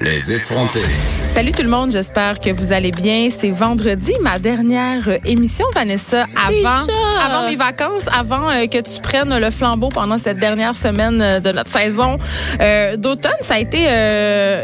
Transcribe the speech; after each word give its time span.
Les 0.00 0.32
effrontés. 0.32 0.80
Salut 1.28 1.52
tout 1.52 1.62
le 1.62 1.68
monde, 1.68 1.92
j'espère 1.92 2.38
que 2.38 2.48
vous 2.50 2.72
allez 2.72 2.90
bien. 2.90 3.28
C'est 3.30 3.50
vendredi, 3.50 4.14
ma 4.22 4.38
dernière 4.38 5.06
émission, 5.26 5.66
Vanessa, 5.74 6.24
avant, 6.34 6.92
avant 7.22 7.46
mes 7.46 7.54
vacances, 7.54 8.06
avant 8.10 8.50
euh, 8.50 8.66
que 8.66 8.80
tu 8.80 9.00
prennes 9.02 9.38
le 9.38 9.50
flambeau 9.50 9.90
pendant 9.90 10.16
cette 10.16 10.38
dernière 10.38 10.74
semaine 10.74 11.20
euh, 11.20 11.38
de 11.38 11.52
notre 11.52 11.70
saison 11.70 12.16
euh, 12.62 12.96
d'automne. 12.96 13.30
Ça 13.40 13.54
a 13.54 13.58
été, 13.58 13.84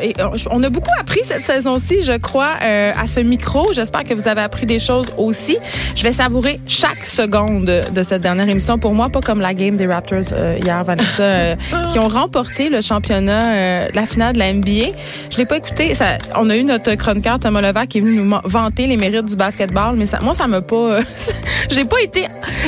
et, 0.02 0.14
on 0.50 0.62
a 0.62 0.70
beaucoup 0.70 0.90
appris 0.98 1.20
cette 1.24 1.45
saison-ci, 1.45 2.02
je 2.02 2.16
crois, 2.16 2.54
euh, 2.62 2.92
à 2.96 3.06
ce 3.06 3.20
micro. 3.20 3.73
J'espère 3.73 4.04
que 4.04 4.14
vous 4.14 4.28
avez 4.28 4.40
appris 4.40 4.66
des 4.66 4.78
choses 4.78 5.12
aussi. 5.18 5.59
Je 5.95 6.02
vais 6.02 6.12
savourer 6.12 6.60
chaque 6.66 7.04
seconde 7.04 7.84
de 7.92 8.02
cette 8.02 8.23
dernière 8.23 8.48
émission. 8.48 8.78
Pour 8.78 8.95
moi, 8.95 9.09
pas 9.09 9.20
comme 9.20 9.40
la 9.40 9.54
game 9.54 9.76
des 9.76 9.87
Raptors 9.87 10.32
euh, 10.32 10.59
hier, 10.62 10.82
Vanessa, 10.84 11.23
euh, 11.23 11.56
qui 11.92 11.98
ont 11.98 12.09
remporté 12.09 12.68
le 12.68 12.80
championnat, 12.80 13.42
euh, 13.46 13.88
la 13.95 14.06
finale 14.06 14.34
de 14.34 14.38
la 14.38 14.52
NBA. 14.52 14.96
Je 15.30 15.38
l'ai 15.38 15.46
pas 15.46 15.56
écouté. 15.58 15.94
Ça, 15.94 16.18
on 16.36 16.48
a 16.50 16.56
eu 16.56 16.64
notre 16.64 16.94
chroniqueur 16.94 17.38
Thomas 17.38 17.60
Levac 17.60 17.88
qui 17.88 17.98
est 17.98 18.00
venu 18.00 18.16
nous 18.16 18.36
vanter 18.44 18.86
les 18.86 18.96
mérites 18.96 19.24
du 19.26 19.36
basketball, 19.36 19.96
mais 19.96 20.06
ça, 20.06 20.18
moi, 20.22 20.34
ça 20.34 20.46
m'a 20.46 20.60
pas. 20.62 20.76
euh, 20.76 21.02
J'ai 21.70 21.84
pas 21.84 22.00
été. 22.02 22.26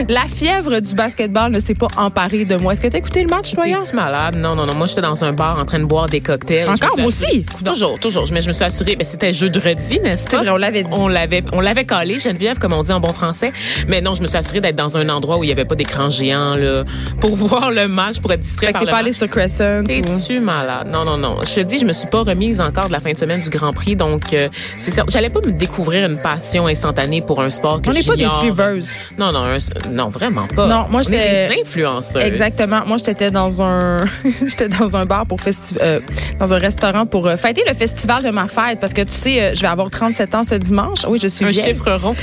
La 0.09 0.23
fièvre 0.23 0.81
du 0.81 0.95
basketball 0.95 1.51
ne 1.53 1.61
s'est 1.61 1.75
pas 1.75 1.87
emparée 1.97 2.45
de 2.45 2.57
moi. 2.57 2.73
Est-ce 2.73 2.81
que 2.81 2.89
t'as 2.89 2.99
écouté 2.99 3.23
le 3.23 3.29
match, 3.29 3.55
toi, 3.55 3.67
hier? 3.67 3.79
T'es-tu 3.79 3.95
malade? 3.97 4.37
Non, 4.37 4.55
non, 4.55 4.67
non. 4.67 4.75
Moi, 4.75 4.87
j'étais 4.87 5.01
dans 5.01 5.25
un 5.25 5.33
bar 5.33 5.59
en 5.59 5.65
train 5.65 5.79
de 5.79 5.85
boire 5.85 6.07
des 6.07 6.21
cocktails. 6.21 6.69
Encore, 6.69 6.97
moi 6.99 7.07
aussi? 7.07 7.45
Toujours, 7.65 7.99
toujours. 7.99 8.25
Mais 8.33 8.41
je 8.41 8.49
me 8.49 8.53
suis 8.53 8.65
assurée, 8.65 8.97
ben, 8.97 9.05
c'était 9.05 9.33
jeudi, 9.33 10.01
n'est-ce 10.01 10.29
pas? 10.29 10.39
vrai, 10.39 10.51
on 10.51 10.57
l'avait 10.57 10.83
dit. 10.83 10.91
On 10.93 11.09
l'avait, 11.09 11.43
on 11.53 11.61
l'avait 11.61 11.85
collé, 11.85 12.19
Geneviève, 12.19 12.59
comme 12.59 12.73
on 12.73 12.83
dit 12.83 12.93
en 12.93 13.01
bon 13.01 13.13
français. 13.13 13.53
Mais 13.89 14.01
non, 14.01 14.15
je 14.15 14.23
me 14.23 14.27
suis 14.27 14.37
assurée 14.37 14.61
d'être 14.61 14.77
dans 14.77 14.97
un 14.97 15.09
endroit 15.09 15.39
où 15.39 15.45
il 15.45 15.47
n'y 15.47 15.53
avait 15.53 15.65
pas 15.65 15.75
d'écran 15.77 16.11
géant, 16.11 16.55
là, 16.57 16.85
pour 17.21 17.35
voir 17.37 17.71
le 17.71 17.87
match, 17.89 18.19
pour 18.21 18.33
être 18.33 18.41
distrait 18.41 18.67
Fait 18.67 18.73
que 18.73 18.79
par 18.79 18.81
t'es 18.81 18.87
le 18.87 18.91
pas 18.91 18.97
match. 18.99 19.05
allé 19.07 19.13
sur 19.13 19.29
Crescent. 19.29 19.81
ou- 19.81 19.85
T'es-tu 19.85 20.41
malade? 20.41 20.89
Non, 20.93 21.05
non, 21.05 21.17
non. 21.17 21.37
Je 21.47 21.55
te 21.55 21.61
dis, 21.61 21.79
je 21.79 21.85
me 21.85 21.93
suis 21.93 22.09
pas 22.09 22.23
remise 22.39 22.61
encore 22.61 22.87
de 22.87 22.93
la 22.93 23.01
fin 23.01 23.11
de 23.13 23.19
semaine 23.19 23.41
du 23.41 23.51
Grand 23.51 23.73
Prix, 23.73 23.97
donc 23.97 24.33
euh, 24.33 24.49
c'est 24.79 24.93
ça. 24.93 25.03
J'allais 25.09 25.29
pas 25.31 25.41
me 25.45 25.51
découvrir 25.51 26.09
une 26.09 26.19
passion 26.19 26.67
instantanée 26.69 27.21
pour 27.21 27.41
un 27.43 27.51
sport 27.51 27.83
que 27.83 27.91
On 27.91 27.93
n'est 27.93 28.05
pas 28.05 28.15
des 28.15 28.29
suiveuses. 28.29 28.91
Non, 29.19 29.33
non, 29.33 29.41
un- 29.45 29.91
non, 29.91 30.09
vraiment 30.09 30.47
pas. 30.47 30.69
Non, 30.69 30.85
moi, 30.89 31.03
j'étais- 31.03 31.49
des 31.49 31.61
influenceuses. 31.63 32.23
Exactement. 32.23 32.83
Moi, 32.87 32.99
j'étais 33.05 33.33
dans 33.33 33.61
un, 33.61 33.97
j'étais 34.47 34.69
dans 34.69 34.97
un 34.97 35.05
bar 35.05 35.27
pour 35.27 35.41
festi 35.41 35.75
euh, 35.83 36.01
dans 36.39 36.55
un 36.55 36.59
restaurant 36.59 37.07
pour 37.07 37.27
euh, 37.27 37.37
fêter 37.37 37.63
le 37.67 37.75
festival 37.75 38.23
de 38.23 38.31
ma 38.31 38.47
fête 38.47 38.79
parce 38.81 38.95
que 38.95 39.03
tu 39.03 39.11
sais, 39.11 39.53
je 39.55 39.61
vais 39.61 39.67
avoir 39.67 39.91
37 39.91 40.35
ans 40.37 40.45
ce 40.45 40.55
dimanche. 40.55 41.01
Oui, 41.09 41.19
je 41.21 41.27
suis 41.27 41.45
Un 41.45 41.51
vieille. 41.51 41.65
chiffre 41.65 41.91
rond. 41.95 42.15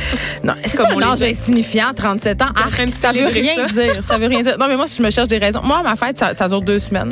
Non, 0.45 0.53
c'est 0.63 0.77
Comme 0.77 1.03
un 1.03 1.11
âge 1.11 1.23
insignifiant, 1.23 1.93
37 1.93 2.41
ans. 2.41 2.45
Arc, 2.55 2.89
ça 2.89 3.11
veut 3.11 3.27
rien 3.27 3.67
ça? 3.67 3.73
dire. 3.73 4.03
Ça 4.03 4.17
veut 4.17 4.27
rien 4.27 4.41
dire. 4.41 4.57
Non, 4.57 4.67
mais 4.69 4.77
moi, 4.77 4.87
si 4.87 4.97
je 4.99 5.03
me 5.03 5.11
cherche 5.11 5.27
des 5.27 5.39
raisons. 5.39 5.61
Moi, 5.63 5.81
ma 5.83 5.95
fête, 5.97 6.17
ça, 6.17 6.33
ça 6.33 6.47
dure 6.47 6.61
deux 6.61 6.79
semaines. 6.79 7.11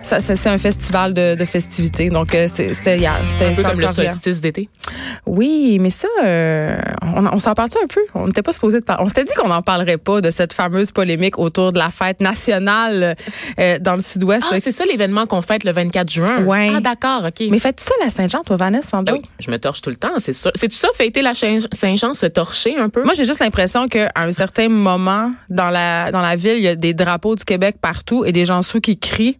Ça, 0.00 0.20
c'est 0.20 0.46
un 0.48 0.58
festival 0.58 1.14
de, 1.14 1.34
de 1.34 1.44
festivités. 1.44 2.10
Donc, 2.10 2.34
c'était 2.48 2.96
hier. 2.98 3.18
C'était 3.28 3.46
Un 3.46 3.54
peu 3.54 3.62
comme 3.62 3.80
le 3.80 3.88
solstice 3.88 4.40
d'été. 4.40 4.68
Oui, 5.26 5.78
mais 5.80 5.90
ça, 5.90 6.08
euh, 6.22 6.76
on, 7.02 7.26
on 7.26 7.38
s'en 7.40 7.54
parle 7.54 7.68
un 7.82 7.86
peu? 7.86 8.00
On 8.14 8.26
n'était 8.26 8.42
pas 8.42 8.52
supposé 8.52 8.80
de 8.80 8.84
parler. 8.84 9.02
On 9.04 9.08
s'était 9.08 9.24
dit 9.24 9.34
qu'on 9.34 9.48
n'en 9.48 9.62
parlerait 9.62 9.96
pas 9.98 10.20
de 10.20 10.30
cette 10.30 10.52
fameuse 10.52 10.90
polémique 10.92 11.38
autour 11.38 11.72
de 11.72 11.78
la 11.78 11.90
fête 11.90 12.20
nationale 12.20 13.16
euh, 13.58 13.78
dans 13.80 13.94
le 13.94 14.00
sud-ouest. 14.02 14.44
Ah, 14.50 14.56
c'est 14.60 14.70
ça 14.72 14.84
l'événement 14.84 15.26
qu'on 15.26 15.42
fête 15.42 15.64
le 15.64 15.72
24 15.72 16.10
juin. 16.10 16.42
Ouais. 16.44 16.70
Ah, 16.74 16.80
d'accord, 16.80 17.24
OK. 17.26 17.46
mais 17.50 17.58
fais-tu 17.58 17.84
ça 17.84 17.92
la 18.02 18.10
Saint-Jean, 18.10 18.38
toi, 18.46 18.56
Vanessa, 18.56 18.88
sans 18.90 19.02
doute? 19.02 19.16
oui, 19.16 19.22
je 19.40 19.50
me 19.50 19.58
torche 19.58 19.80
tout 19.80 19.90
le 19.90 19.96
temps, 19.96 20.12
c'est 20.18 20.32
ça. 20.32 20.50
C'est-tu 20.54 20.76
ça, 20.76 20.88
fêter 20.94 21.22
la 21.22 21.34
Saint- 21.34 21.58
Saint-Jean, 21.72 22.12
se 22.14 22.26
torcher 22.26 22.76
un 22.76 22.88
peu? 22.88 23.02
Moi, 23.02 23.14
j'ai 23.14 23.24
juste 23.24 23.40
l'impression 23.40 23.88
qu'à 23.88 24.10
un 24.14 24.30
certain 24.32 24.68
moment, 24.68 25.32
dans 25.48 25.70
la, 25.70 26.12
dans 26.12 26.20
la 26.20 26.36
ville, 26.36 26.56
il 26.56 26.62
y 26.64 26.68
a 26.68 26.74
des 26.76 26.94
drapeaux 26.94 27.34
du 27.34 27.44
Québec 27.44 27.76
partout 27.80 28.24
et 28.24 28.32
des 28.32 28.44
gens 28.44 28.62
sous 28.62 28.80
qui 28.80 28.98
crient. 28.98 29.38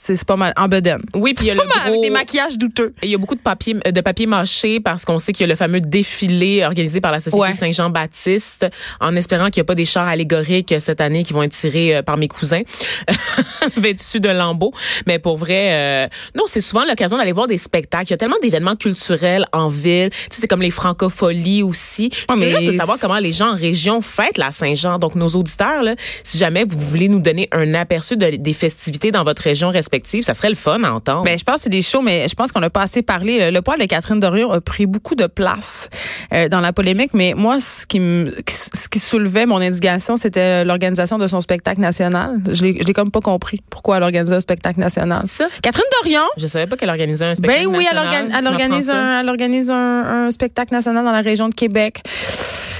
C'est 0.00 0.14
c'est 0.16 0.26
pas 0.26 0.36
mal. 0.36 0.52
En 0.56 0.68
bedaine. 0.68 1.02
oui, 1.14 1.34
puis 1.34 1.46
il 1.46 1.48
y 1.48 1.50
a 1.50 1.54
le 1.54 1.60
mal, 1.60 1.70
avec 1.80 1.92
gros... 1.94 2.02
des 2.02 2.10
maquillages 2.10 2.56
douteux. 2.56 2.94
Il 3.02 3.10
y 3.10 3.14
a 3.14 3.18
beaucoup 3.18 3.34
de 3.34 3.40
papier, 3.40 3.74
de 3.74 4.00
papier 4.00 4.26
mâché 4.26 4.78
parce 4.80 5.04
qu'on 5.04 5.18
sait 5.18 5.32
qu'il 5.32 5.42
y 5.44 5.48
a 5.48 5.48
le 5.48 5.56
fameux 5.56 5.80
défilé 5.80 6.64
organisé 6.64 7.00
par 7.00 7.10
la 7.12 7.18
Société 7.20 7.38
Ouais. 7.38 7.52
Saint-Jean-Baptiste 7.52 8.66
en 9.00 9.16
espérant 9.16 9.46
qu'il 9.50 9.60
n'y 9.60 9.62
a 9.62 9.64
pas 9.64 9.74
des 9.74 9.84
chars 9.84 10.06
allégoriques 10.06 10.74
cette 10.78 11.00
année 11.00 11.24
qui 11.24 11.32
vont 11.32 11.42
être 11.42 11.52
tirés 11.52 11.96
euh, 11.96 12.02
par 12.02 12.16
mes 12.16 12.28
cousins 12.28 12.62
vêtus 13.76 14.20
de 14.20 14.28
lambeaux. 14.28 14.72
Mais 15.06 15.18
pour 15.18 15.36
vrai, 15.36 15.68
euh, 15.72 16.08
non, 16.36 16.44
c'est 16.46 16.60
souvent 16.60 16.84
l'occasion 16.84 17.16
d'aller 17.18 17.32
voir 17.32 17.46
des 17.46 17.58
spectacles. 17.58 18.06
Il 18.06 18.10
y 18.10 18.14
a 18.14 18.18
tellement 18.18 18.36
d'événements 18.42 18.76
culturels 18.76 19.46
en 19.52 19.68
ville. 19.68 20.10
Tu 20.10 20.16
sais, 20.30 20.40
c'est 20.42 20.48
comme 20.48 20.62
les 20.62 20.70
francopholies 20.70 21.62
aussi. 21.62 22.10
Ouais, 22.28 22.36
mais 22.36 22.66
de 22.66 22.72
savoir 22.72 22.98
comment 23.00 23.18
les 23.18 23.32
gens 23.32 23.52
en 23.52 23.56
région 23.56 24.00
fêtent 24.00 24.38
la 24.38 24.52
Saint-Jean. 24.52 24.98
Donc, 24.98 25.14
nos 25.14 25.28
auditeurs, 25.28 25.82
là, 25.82 25.94
si 26.24 26.38
jamais 26.38 26.64
vous 26.64 26.78
voulez 26.78 27.08
nous 27.08 27.20
donner 27.20 27.48
un 27.52 27.74
aperçu 27.74 28.16
de- 28.16 28.36
des 28.36 28.52
festivités 28.52 29.10
dans 29.10 29.24
votre 29.24 29.42
région 29.42 29.68
respective, 29.70 29.87
ça 30.22 30.34
serait 30.34 30.48
le 30.50 30.54
fun 30.54 30.82
à 30.84 30.90
entendre. 30.90 31.24
Ben, 31.24 31.38
je 31.38 31.44
pense 31.44 31.56
que 31.56 31.62
c'est 31.64 31.70
des 31.70 31.82
shows, 31.82 32.02
mais 32.02 32.28
je 32.28 32.34
pense 32.34 32.52
qu'on 32.52 32.60
n'a 32.60 32.70
pas 32.70 32.82
assez 32.82 33.02
parlé. 33.02 33.38
Le, 33.46 33.50
le 33.50 33.62
poil 33.62 33.78
de 33.78 33.84
Catherine 33.86 34.20
Dorion 34.20 34.50
a 34.52 34.60
pris 34.60 34.86
beaucoup 34.86 35.14
de 35.14 35.26
place 35.26 35.88
euh, 36.32 36.48
dans 36.48 36.60
la 36.60 36.72
polémique, 36.72 37.10
mais 37.14 37.34
moi, 37.36 37.60
ce 37.60 37.86
qui, 37.86 38.00
me, 38.00 38.34
ce 38.48 38.88
qui 38.88 38.98
soulevait 38.98 39.46
mon 39.46 39.58
indignation, 39.60 40.16
c'était 40.16 40.64
l'organisation 40.64 41.18
de 41.18 41.26
son 41.26 41.40
spectacle 41.40 41.80
national. 41.80 42.38
Je 42.52 42.64
l'ai 42.64 42.92
comme 42.92 43.10
pas 43.10 43.20
compris. 43.20 43.60
Pourquoi 43.70 43.96
elle 43.98 44.02
organisait 44.02 44.34
un 44.34 44.40
spectacle 44.40 44.80
national? 44.80 45.22
ça? 45.26 45.46
Catherine 45.62 45.84
Dorion? 46.02 46.22
Je 46.36 46.46
savais 46.46 46.66
pas 46.66 46.76
qu'elle 46.76 46.90
organisait 46.90 47.24
un 47.24 47.34
spectacle 47.34 47.64
Ben 47.66 47.76
oui, 47.76 47.86
elle, 47.90 47.96
national. 47.96 48.06
organ- 48.26 48.36
elle 48.36 48.44
Tu 48.44 48.48
organise, 48.52 48.86
m'apprends 48.86 49.00
ça. 49.02 49.06
un, 49.16 49.20
elle 49.20 49.28
organise 49.28 49.70
un, 49.70 50.26
un 50.26 50.30
spectacle 50.30 50.74
national 50.74 51.04
dans 51.04 51.12
la 51.12 51.20
région 51.22 51.48
de 51.48 51.54
Québec. 51.54 52.02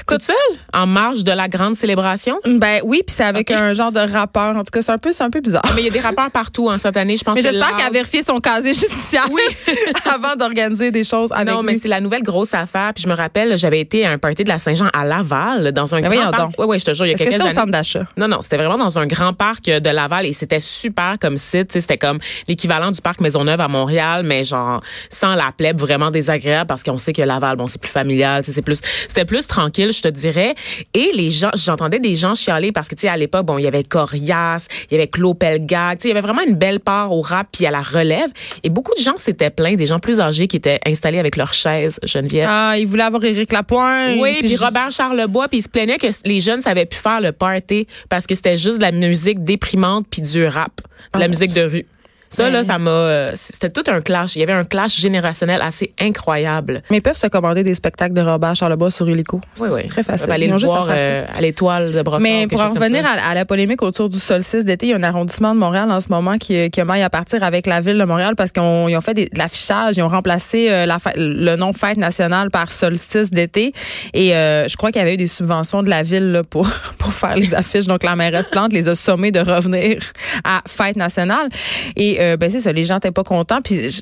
Toute 0.09 0.23
seule? 0.23 0.35
En 0.73 0.87
marge 0.87 1.23
de 1.23 1.31
la 1.31 1.47
grande 1.47 1.75
célébration? 1.75 2.37
Ben 2.45 2.79
oui, 2.83 3.03
puis 3.05 3.15
c'est 3.15 3.23
avec 3.23 3.51
un 3.51 3.73
genre 3.73 3.91
de 3.91 3.99
rappeur. 3.99 4.55
En 4.55 4.63
tout 4.63 4.71
cas, 4.71 4.81
c'est 4.81 4.91
un 4.91 4.97
peu, 4.97 5.11
c'est 5.13 5.23
un 5.23 5.29
peu 5.29 5.39
bizarre. 5.39 5.61
Mais 5.75 5.81
il 5.81 5.85
y 5.85 5.89
a 5.89 5.91
des 5.91 5.99
rappeurs 5.99 6.31
partout 6.31 6.67
en 6.69 6.77
cette 6.77 6.97
année. 6.97 7.15
Je 7.15 7.23
pense 7.23 7.35
Mais 7.35 7.43
j'espère 7.43 7.75
qu'elle 7.75 7.85
a 7.87 7.91
vérifié 7.91 8.23
son 8.23 8.39
casier 8.39 8.73
judiciaire 8.73 9.27
avant 10.13 10.35
d'organiser 10.35 10.91
des 10.91 11.03
choses 11.03 11.31
avec 11.31 11.53
Non, 11.53 11.63
mais 11.63 11.75
c'est 11.75 11.87
la 11.87 12.01
nouvelle 12.01 12.23
grosse 12.23 12.53
affaire. 12.53 12.91
Puis 12.93 13.03
je 13.03 13.09
me 13.09 13.15
rappelle, 13.15 13.57
j'avais 13.57 13.79
été 13.79 14.05
à 14.05 14.11
un 14.11 14.17
party 14.17 14.43
de 14.43 14.49
la 14.49 14.57
Saint-Jean 14.57 14.89
à 14.93 15.05
Laval, 15.05 15.71
dans 15.71 15.93
un 15.95 16.01
Ben 16.01 16.09
grand 16.09 16.31
parc. 16.31 16.59
Ouais, 16.59 16.65
ouais, 16.65 16.79
je 16.79 16.85
te 16.85 16.93
jure, 16.93 17.05
il 17.05 17.09
y 17.09 17.11
a 17.11 17.13
Est-ce 17.15 17.23
que 17.23 17.29
quelques 17.29 17.33
c'était 17.33 17.43
au 17.43 17.47
années. 17.47 17.55
centre 17.55 17.71
d'achat? 17.71 18.03
Non, 18.17 18.27
non, 18.27 18.41
c'était 18.41 18.57
vraiment 18.57 18.77
dans 18.77 18.97
un 18.99 19.05
grand 19.05 19.33
parc 19.33 19.65
de 19.65 19.89
Laval 19.89 20.25
et 20.25 20.33
c'était 20.33 20.59
super 20.59 21.17
comme 21.19 21.37
site. 21.37 21.71
C'était 21.71 21.97
comme 21.97 22.19
l'équivalent 22.47 22.91
du 22.91 23.01
parc 23.01 23.21
Maisonneuve 23.21 23.61
à 23.61 23.67
Montréal, 23.67 24.23
mais 24.25 24.43
genre 24.43 24.81
sans 25.09 25.35
la 25.35 25.51
plèbe 25.55 25.79
vraiment 25.79 26.11
désagréable 26.11 26.67
parce 26.67 26.83
qu'on 26.83 26.97
sait 26.97 27.13
que 27.13 27.21
Laval, 27.21 27.57
bon, 27.57 27.67
c'est 27.67 27.79
plus 27.81 27.91
familial, 27.91 28.43
c'est 28.43 28.61
plus, 28.61 28.81
c'était 29.07 29.25
plus 29.25 29.45
tranquille, 29.47 29.93
je 29.99 30.03
te 30.03 30.07
dirais. 30.09 30.55
Et 30.93 31.11
les 31.13 31.29
gens, 31.29 31.51
j'entendais 31.55 31.99
des 31.99 32.15
gens 32.15 32.35
chialer 32.35 32.71
parce 32.71 32.87
que 32.87 32.95
tu 32.95 33.01
sais 33.01 33.07
à 33.07 33.17
l'époque, 33.17 33.45
bon, 33.45 33.57
il 33.57 33.63
y 33.63 33.67
avait 33.67 33.83
Corias, 33.83 34.67
il 34.89 34.93
y 34.93 34.97
avait 34.97 35.07
Claude 35.07 35.37
Pelgag, 35.37 35.97
tu 35.97 36.01
sais, 36.03 36.07
il 36.07 36.09
y 36.09 36.11
avait 36.11 36.21
vraiment 36.21 36.41
une 36.41 36.55
belle 36.55 36.79
part 36.79 37.11
au 37.11 37.21
rap 37.21 37.47
puis 37.51 37.65
à 37.65 37.71
la 37.71 37.81
relève. 37.81 38.29
Et 38.63 38.69
beaucoup 38.69 38.93
de 38.97 39.01
gens 39.01 39.17
s'étaient 39.17 39.49
plaints, 39.49 39.75
des 39.75 39.85
gens 39.85 39.99
plus 39.99 40.19
âgés 40.19 40.47
qui 40.47 40.57
étaient 40.57 40.79
installés 40.85 41.19
avec 41.19 41.35
leurs 41.35 41.53
chaises, 41.53 41.99
Geneviève. 42.03 42.47
Ah, 42.49 42.75
il 42.77 42.87
voulait 42.87 43.03
avoir 43.03 43.23
Éric 43.23 43.51
Lapointe. 43.51 44.17
Oui, 44.19 44.37
puis 44.39 44.49
je- 44.55 44.57
Robert 44.63 44.91
Charlebois, 44.91 45.47
puis 45.47 45.59
il 45.59 45.61
se 45.63 45.69
plaignait 45.69 45.97
que 45.97 46.07
les 46.25 46.39
jeunes 46.39 46.61
savaient 46.61 46.85
plus 46.85 46.99
faire 46.99 47.21
le 47.21 47.31
party 47.31 47.87
parce 48.09 48.25
que 48.27 48.35
c'était 48.35 48.57
juste 48.57 48.77
de 48.77 48.83
la 48.83 48.91
musique 48.91 49.43
déprimante 49.43 50.05
puis 50.09 50.21
du 50.21 50.45
rap, 50.45 50.81
de 51.13 51.19
la 51.19 51.25
Oh, 51.25 51.29
musique 51.29 51.53
de 51.53 51.61
rue. 51.61 51.85
Ça, 52.29 52.43
Ouais. 52.45 52.51
là, 52.51 52.63
ça 52.63 52.77
m'a... 52.77 52.89
euh, 52.91 53.31
C'était 53.35 53.69
tout 53.69 53.83
un 53.87 54.01
clash. 54.01 54.35
Il 54.35 54.39
y 54.39 54.43
avait 54.43 54.53
un 54.53 54.63
clash 54.63 54.95
générationnel 54.99 55.61
assez 55.61 55.93
incroyable. 55.99 56.81
Mais 56.89 56.97
ils 56.97 57.01
peuvent 57.01 57.17
se 57.17 57.27
commander 57.27 57.63
des 57.63 57.73
spectacles 57.75 58.13
de 58.13 58.21
Robert 58.21 58.55
Charlebois 58.55 58.91
sur 58.91 59.09
Illico. 59.09 59.41
Oui, 59.59 59.69
oui. 59.71 59.87
Très 59.87 60.03
facile. 60.03 60.31
Aller 60.31 60.45
Ils 60.45 60.51
le 60.51 60.57
voir 60.59 60.87
euh, 60.89 61.25
à 61.35 61.41
l'étoile 61.41 61.91
de 61.91 62.01
Brossard. 62.01 62.21
Mais 62.21 62.47
pour 62.47 62.61
en 62.61 62.69
revenir 62.69 63.03
à, 63.05 63.31
à 63.31 63.33
la 63.33 63.45
polémique 63.45 63.81
autour 63.81 64.09
du 64.09 64.19
solstice 64.19 64.65
d'été, 64.65 64.87
il 64.87 64.89
y 64.89 64.93
a 64.93 64.97
un 64.97 65.03
arrondissement 65.03 65.53
de 65.55 65.59
Montréal 65.59 65.91
en 65.91 65.99
ce 66.01 66.09
moment 66.09 66.37
qui, 66.37 66.69
qui 66.69 66.81
a 66.81 66.85
maille 66.85 67.01
à 67.01 67.09
partir 67.09 67.43
avec 67.43 67.65
la 67.65 67.81
ville 67.81 67.97
de 67.97 68.03
Montréal 68.05 68.33
parce 68.37 68.51
qu'ils 68.51 68.61
ont, 68.63 69.01
fait 69.01 69.13
des- 69.13 69.25
de 69.25 69.37
l'affichage, 69.37 69.97
ils 69.97 70.01
ont 70.03 70.07
remplacé 70.07 70.69
euh, 70.69 70.85
la 70.85 70.97
fête- 70.99 71.15
le 71.17 71.55
nom 71.55 71.73
fête 71.73 71.97
nationale 71.97 72.49
par 72.51 72.71
solstice 72.71 73.31
d'été. 73.31 73.73
Et 74.13 74.35
euh, 74.35 74.67
je 74.67 74.77
crois 74.77 74.91
qu'il 74.91 74.99
y 74.99 75.03
avait 75.03 75.15
eu 75.15 75.17
des 75.17 75.27
subventions 75.27 75.81
de 75.83 75.89
la 75.89 76.03
ville 76.03 76.31
là, 76.31 76.43
pour, 76.43 76.69
pour 76.99 77.13
faire 77.13 77.35
les 77.35 77.53
affiches. 77.55 77.85
Donc 77.87 78.03
la 78.03 78.15
mairesse 78.15 78.47
Plante 78.47 78.71
les 78.73 78.87
a 78.87 78.95
sommés 78.95 79.31
de 79.31 79.39
revenir 79.39 79.97
à 80.43 80.61
fête 80.67 80.95
nationale. 80.95 81.49
Et 81.95 82.17
euh, 82.19 82.37
ben 82.37 82.49
c'est 82.49 82.61
ça, 82.61 82.71
les 82.71 82.83
gens 82.83 82.95
n'étaient 82.95 83.11
pas 83.11 83.23
contents. 83.23 83.61
Puis 83.61 83.89
je, 83.89 84.01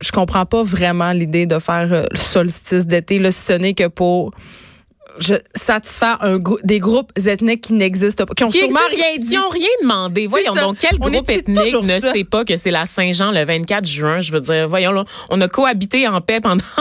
je, 0.00 0.12
comprends 0.12 0.46
pas 0.46 0.62
vraiment 0.62 1.12
l'idée 1.12 1.46
de 1.46 1.58
faire 1.58 1.92
euh, 1.92 2.04
le 2.10 2.16
solstice 2.16 2.86
d'été, 2.86 3.18
là, 3.18 3.30
si 3.30 3.44
ce 3.44 3.52
n'est 3.54 3.74
que 3.74 3.88
pour 3.88 4.32
je, 5.18 5.34
satisfaire 5.54 6.18
un 6.22 6.38
grou- 6.38 6.58
des 6.64 6.78
groupes 6.80 7.10
ethniques 7.26 7.62
qui 7.62 7.72
n'existent 7.74 8.24
pas, 8.26 8.34
qui 8.34 8.44
ont 8.44 8.48
Qui 8.50 8.58
sûrement 8.60 8.78
existent- 8.90 9.06
rien 9.08 9.18
dit. 9.18 9.28
Qui 9.30 9.38
ont 9.38 9.48
rien 9.48 9.68
demandé. 9.82 10.26
Voyons 10.26 10.54
donc, 10.54 10.76
quel 10.80 10.96
On 11.00 11.08
groupe 11.10 11.30
ethnique 11.30 11.74
ne 11.82 12.00
ça? 12.00 12.12
sait 12.12 12.24
pas 12.24 12.44
que 12.44 12.56
c'est 12.56 12.70
la 12.70 12.86
Saint-Jean 12.86 13.30
le 13.30 13.44
24 13.44 13.86
juin? 13.86 14.20
Je 14.20 14.32
veux 14.32 14.40
dire, 14.40 14.68
voyons 14.68 14.92
là, 14.92 15.04
on 15.30 15.40
a 15.40 15.48
cohabité 15.48 16.06
en 16.08 16.20
paix 16.20 16.40
pendant 16.40 16.64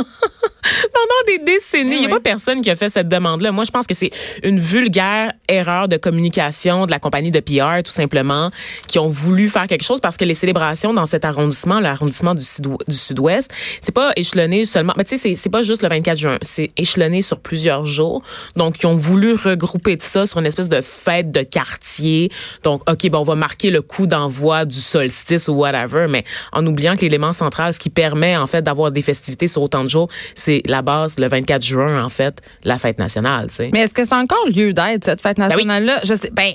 pendant 0.94 1.22
des 1.28 1.40
décennies. 1.40 1.96
Il 1.96 2.00
n'y 2.00 2.06
a 2.06 2.08
Oui. 2.08 2.14
pas 2.14 2.20
personne 2.22 2.62
qui 2.62 2.70
a 2.70 2.76
fait 2.76 2.90
cette 2.90 3.08
demande-là. 3.10 3.52
Moi, 3.52 3.64
je 3.66 3.72
pense 3.72 3.86
que 3.86 3.94
c'est 3.94 4.12
une 4.44 4.60
vulgaire 4.60 5.34
erreur 5.50 5.88
de 5.88 5.98
communication 5.98 6.86
de 6.86 6.92
la 6.92 7.00
compagnie 7.00 7.32
de 7.32 7.40
PR, 7.40 7.84
tout 7.84 7.92
simplement, 7.92 8.50
qui 8.88 8.98
ont 9.00 9.10
voulu 9.10 9.50
faire 9.50 9.68
quelque 9.68 9.84
chose 9.84 10.00
parce 10.00 10.18
que 10.18 10.26
les 10.26 10.34
célébrations 10.34 10.94
dans 10.94 11.06
cet 11.06 11.26
arrondissement, 11.26 11.80
l'arrondissement 11.80 12.34
du, 12.34 12.44
du 12.88 12.96
sud-ouest, 12.96 13.52
c'est 13.82 13.94
pas 13.94 14.12
échelonné 14.16 14.66
seulement, 14.66 14.94
mais 14.98 15.04
tu 15.04 15.18
sais, 15.18 15.36
c'est 15.36 15.50
pas 15.50 15.62
juste 15.62 15.82
le 15.84 15.90
24 15.90 16.18
juin, 16.18 16.38
c'est 16.42 16.72
échelonné 16.78 17.22
sur 17.22 17.40
plusieurs 17.40 17.86
jours. 17.86 18.23
Donc, 18.56 18.82
ils 18.82 18.88
ont 18.88 18.96
voulu 18.96 19.34
regrouper 19.34 19.98
tout 19.98 20.06
ça 20.06 20.26
sur 20.26 20.40
une 20.40 20.46
espèce 20.46 20.70
de 20.70 20.82
fête 20.82 21.32
de 21.32 21.42
quartier. 21.42 22.32
Donc, 22.64 22.90
OK, 22.90 23.10
bon, 23.10 23.20
on 23.20 23.24
va 23.24 23.36
marquer 23.36 23.70
le 23.70 23.82
coup 23.82 24.08
d'envoi 24.08 24.66
du 24.66 24.78
solstice 24.78 25.48
ou 25.48 25.54
whatever, 25.54 26.08
mais 26.10 26.24
en 26.52 26.66
oubliant 26.66 26.96
que 26.96 27.02
l'élément 27.02 27.32
central, 27.32 27.74
ce 27.74 27.80
qui 27.80 27.90
permet, 27.90 28.38
en 28.38 28.48
fait, 28.48 28.62
d'avoir 28.62 28.92
des 28.92 29.02
festivités 29.02 29.48
sur 29.48 29.62
autant 29.62 29.84
de 29.84 29.90
jours, 29.90 30.10
c'est 30.36 30.62
la 30.66 30.82
base, 30.82 31.20
le 31.20 31.28
24 31.28 31.64
juin, 31.64 32.04
en 32.04 32.10
fait, 32.10 32.42
la 32.64 32.78
fête 32.78 33.00
nationale, 33.00 33.50
tu 33.50 33.56
sais. 33.56 33.70
Mais 33.74 33.82
est-ce 33.82 33.94
que 33.94 34.06
c'est 34.06 34.16
encore 34.16 34.46
lieu 34.48 34.74
d'être, 34.74 35.04
cette 35.04 35.22
fête 35.22 35.38
oui. 35.38 35.44
nationale-là? 35.44 36.02
Je 36.04 36.16
sais, 36.16 36.30
ben, 36.32 36.54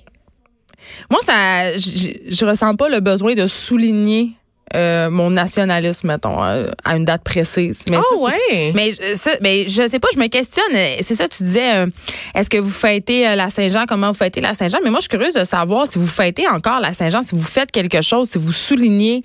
moi, 1.11 1.21
ça, 1.23 1.77
je 1.77 2.45
ressens 2.45 2.77
pas 2.77 2.89
le 2.89 3.01
besoin 3.01 3.35
de 3.35 3.47
souligner 3.47 4.38
euh, 4.75 5.11
mon 5.11 5.31
nationalisme, 5.31 6.09
mettons, 6.09 6.43
euh, 6.43 6.71
à 6.85 6.97
une 6.97 7.05
date 7.05 7.23
précise. 7.25 7.85
Mais 7.91 7.97
Ah 7.97 8.03
ça, 8.03 8.21
ouais? 8.21 8.73
Mais, 8.75 8.93
ça, 9.15 9.33
mais 9.41 9.69
je 9.69 9.87
sais 9.89 9.99
pas, 9.99 10.09
je 10.15 10.19
me 10.19 10.27
questionne. 10.29 10.73
C'est 11.01 11.15
ça, 11.15 11.29
tu 11.29 11.43
disais, 11.43 11.75
euh, 11.75 11.87
est-ce 12.35 12.51
que 12.51 12.59
vous 12.59 12.69
fêtez 12.71 13.35
la 13.35 13.51
Saint-Jean? 13.51 13.85
Comment 13.89 14.09
vous 14.09 14.19
fêtez 14.19 14.41
la 14.41 14.55
Saint-Jean? 14.55 14.79
Mais 14.85 14.91
moi, 14.91 14.99
je 15.01 15.09
suis 15.09 15.09
curieuse 15.09 15.35
de 15.35 15.45
savoir 15.45 15.87
si 15.87 15.99
vous 15.99 16.07
fêtez 16.07 16.47
encore 16.49 16.81
la 16.81 16.93
Saint-Jean, 16.93 17.23
si 17.23 17.35
vous 17.35 17.43
faites 17.43 17.71
quelque 17.71 18.03
chose, 18.03 18.29
si 18.31 18.39
vous 18.39 18.53
soulignez 18.53 19.23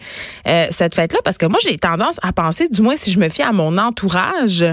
euh, 0.48 0.68
cette 0.72 0.96
fête-là. 0.96 1.20
Parce 1.24 1.38
que 1.38 1.46
moi, 1.46 1.60
j'ai 1.62 1.78
tendance 1.78 2.16
à 2.22 2.32
penser, 2.34 2.68
du 2.70 2.82
moins 2.82 2.96
si 2.96 3.12
je 3.12 3.20
me 3.20 3.30
fie 3.30 3.42
à 3.44 3.52
mon 3.52 3.78
entourage, 3.78 4.66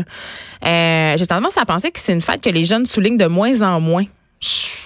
j'ai 0.64 1.26
tendance 1.26 1.56
à 1.58 1.64
penser 1.64 1.90
que 1.90 1.99
c'est 2.00 2.12
une 2.12 2.20
fête 2.20 2.40
que 2.40 2.50
les 2.50 2.64
jeunes 2.64 2.87
soulignent 2.87 3.16
de 3.16 3.26
moins 3.26 3.62
en 3.62 3.81
moins. 3.81 4.05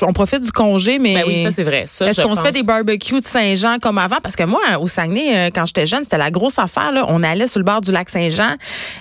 On 0.03 0.13
profite 0.13 0.41
du 0.41 0.51
congé, 0.51 0.99
mais. 0.99 1.15
Ben 1.15 1.25
oui, 1.27 1.43
ça, 1.43 1.53
c'est 1.53 1.63
vrai. 1.63 1.85
Ça, 1.87 2.07
Est-ce 2.09 2.21
qu'on 2.21 2.35
se 2.35 2.41
fait 2.41 2.51
des 2.51 2.65
barbecues 2.65 3.21
de 3.21 3.25
Saint-Jean 3.25 3.79
comme 3.81 3.99
avant? 3.99 4.19
Parce 4.21 4.35
que 4.35 4.43
moi, 4.43 4.61
au 4.81 4.89
Saguenay, 4.89 5.37
euh, 5.37 5.51
quand 5.55 5.65
j'étais 5.65 5.87
jeune, 5.87 6.03
c'était 6.03 6.19
la 6.19 6.33
grosse 6.33 6.59
affaire. 6.59 6.91
Là. 6.91 7.05
On 7.09 7.23
allait 7.23 7.47
sur 7.47 7.61
le 7.61 7.65
bord 7.65 7.81
du 7.81 7.93
lac 7.93 8.09
Saint-Jean. 8.11 8.57